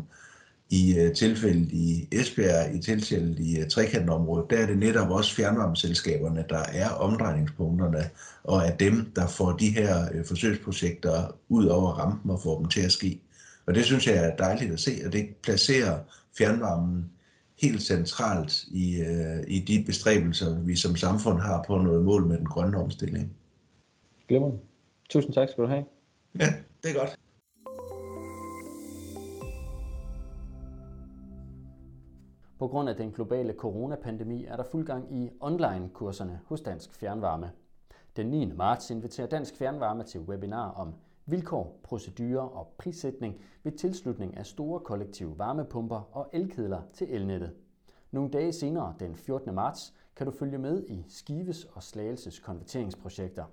i 0.72 1.06
uh, 1.06 1.14
tilfældet 1.14 1.72
i 1.72 2.08
Esbjerg, 2.12 2.76
i 2.76 2.80
tilfældet 2.80 3.40
i 3.40 3.62
uh, 3.62 3.68
trekantområdet, 3.68 4.50
der 4.50 4.58
er 4.58 4.66
det 4.66 4.78
netop 4.78 5.10
også 5.10 5.36
fjernvarmeselskaberne, 5.36 6.46
der 6.50 6.64
er 6.74 6.90
omdrejningspunkterne, 6.90 8.10
og 8.44 8.58
er 8.58 8.76
dem, 8.76 9.12
der 9.16 9.28
får 9.28 9.52
de 9.52 9.70
her 9.70 10.20
uh, 10.20 10.26
forsøgsprojekter 10.26 11.38
ud 11.50 11.66
over 11.66 11.92
rampen 11.92 12.32
og 12.32 12.42
får 12.42 12.58
dem 12.58 12.68
til 12.68 12.82
at 12.82 12.92
ske. 12.92 13.22
Og 13.66 13.76
det 13.76 13.86
synes 13.86 14.08
jeg 14.08 14.16
er 14.16 14.36
dejligt 14.36 14.74
at 14.74 14.80
se, 14.80 14.92
og 15.06 15.14
det 15.14 15.30
placerer 15.44 16.00
fjernvarmen 16.38 17.06
helt 17.62 17.82
centralt 17.82 18.64
i, 18.72 19.02
uh, 19.02 19.44
i 19.48 19.60
de 19.60 19.84
bestræbelser, 19.86 20.60
vi 20.60 20.76
som 20.76 20.96
samfund 20.96 21.40
har 21.40 21.64
på 21.68 21.78
noget 21.78 22.06
mål 22.06 22.26
med 22.26 22.38
den 22.38 22.46
grønne 22.46 22.78
omstilling. 22.78 23.34
Glimmer. 24.28 24.52
Tusind 25.10 25.34
tak 25.34 25.50
skal 25.50 25.64
du 25.64 25.70
have. 25.70 25.84
Ja, 26.40 26.54
det 26.84 26.92
er 26.92 27.00
godt. 27.00 27.20
På 32.62 32.68
grund 32.68 32.90
af 32.90 32.96
den 32.96 33.12
globale 33.12 33.54
coronapandemi 33.54 34.46
er 34.46 34.56
der 34.56 34.64
fuld 34.64 34.86
gang 34.86 35.16
i 35.16 35.30
online-kurserne 35.40 36.40
hos 36.46 36.62
Dansk 36.62 36.94
Fjernvarme. 36.94 37.52
Den 38.16 38.28
9. 38.28 38.46
marts 38.46 38.90
inviterer 38.90 39.28
Dansk 39.28 39.56
Fjernvarme 39.56 40.04
til 40.04 40.20
webinar 40.22 40.72
om 40.72 40.94
vilkår, 41.26 41.80
procedurer 41.84 42.44
og 42.44 42.74
prissætning 42.78 43.42
ved 43.64 43.72
tilslutning 43.72 44.38
af 44.38 44.46
store 44.46 44.80
kollektive 44.80 45.38
varmepumper 45.38 46.10
og 46.12 46.30
elkedler 46.34 46.82
til 46.94 47.08
elnettet. 47.10 47.54
Nogle 48.12 48.30
dage 48.30 48.54
senere, 48.54 48.96
den 49.00 49.16
14. 49.16 49.56
marts, 49.56 49.94
kan 50.16 50.26
du 50.26 50.32
følge 50.32 50.58
med 50.58 50.84
i 50.88 51.06
Skives 51.08 51.66
og 51.66 51.84
Slagelses 51.84 52.40
konverteringsprojekter. 52.40 53.46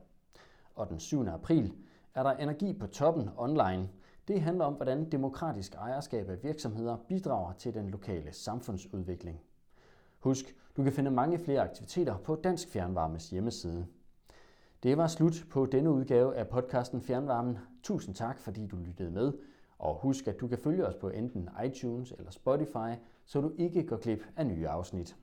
Og 0.75 0.89
den 0.89 1.01
7. 1.01 1.27
april 1.27 1.75
er 2.15 2.23
der 2.23 2.33
Energi 2.33 2.73
på 2.73 2.87
toppen 2.87 3.31
online, 3.37 3.89
det 4.29 4.41
handler 4.41 4.65
om, 4.65 4.75
hvordan 4.75 5.11
demokratisk 5.11 5.75
ejerskab 5.75 6.31
af 6.31 6.43
virksomheder 6.43 6.97
bidrager 7.09 7.53
til 7.53 7.75
den 7.75 7.91
lokale 7.91 8.33
samfundsudvikling. 8.33 9.41
Husk, 10.19 10.57
du 10.77 10.83
kan 10.83 10.93
finde 10.93 11.11
mange 11.11 11.39
flere 11.39 11.61
aktiviteter 11.61 12.19
på 12.19 12.35
Dansk 12.35 12.69
Fjernvarmes 12.69 13.31
hjemmeside. 13.31 13.87
Det 14.83 14.97
var 14.97 15.07
slut 15.07 15.45
på 15.51 15.67
denne 15.67 15.91
udgave 15.91 16.37
af 16.37 16.49
podcasten 16.49 17.03
Fjernvarmen. 17.03 17.59
Tusind 17.83 18.15
tak, 18.15 18.39
fordi 18.39 18.67
du 18.67 18.77
lyttede 18.77 19.11
med. 19.11 19.33
Og 19.79 19.99
husk, 20.03 20.29
at 20.29 20.41
du 20.41 20.49
kan 20.49 20.59
følge 20.59 20.87
os 20.87 20.95
på 20.95 21.09
enten 21.09 21.49
iTunes 21.65 22.13
eller 22.19 22.31
Spotify, 22.31 23.01
så 23.25 23.41
du 23.41 23.53
ikke 23.59 23.87
går 23.87 23.97
glip 23.97 24.23
af 24.37 24.47
nye 24.47 24.69
afsnit. 24.69 25.17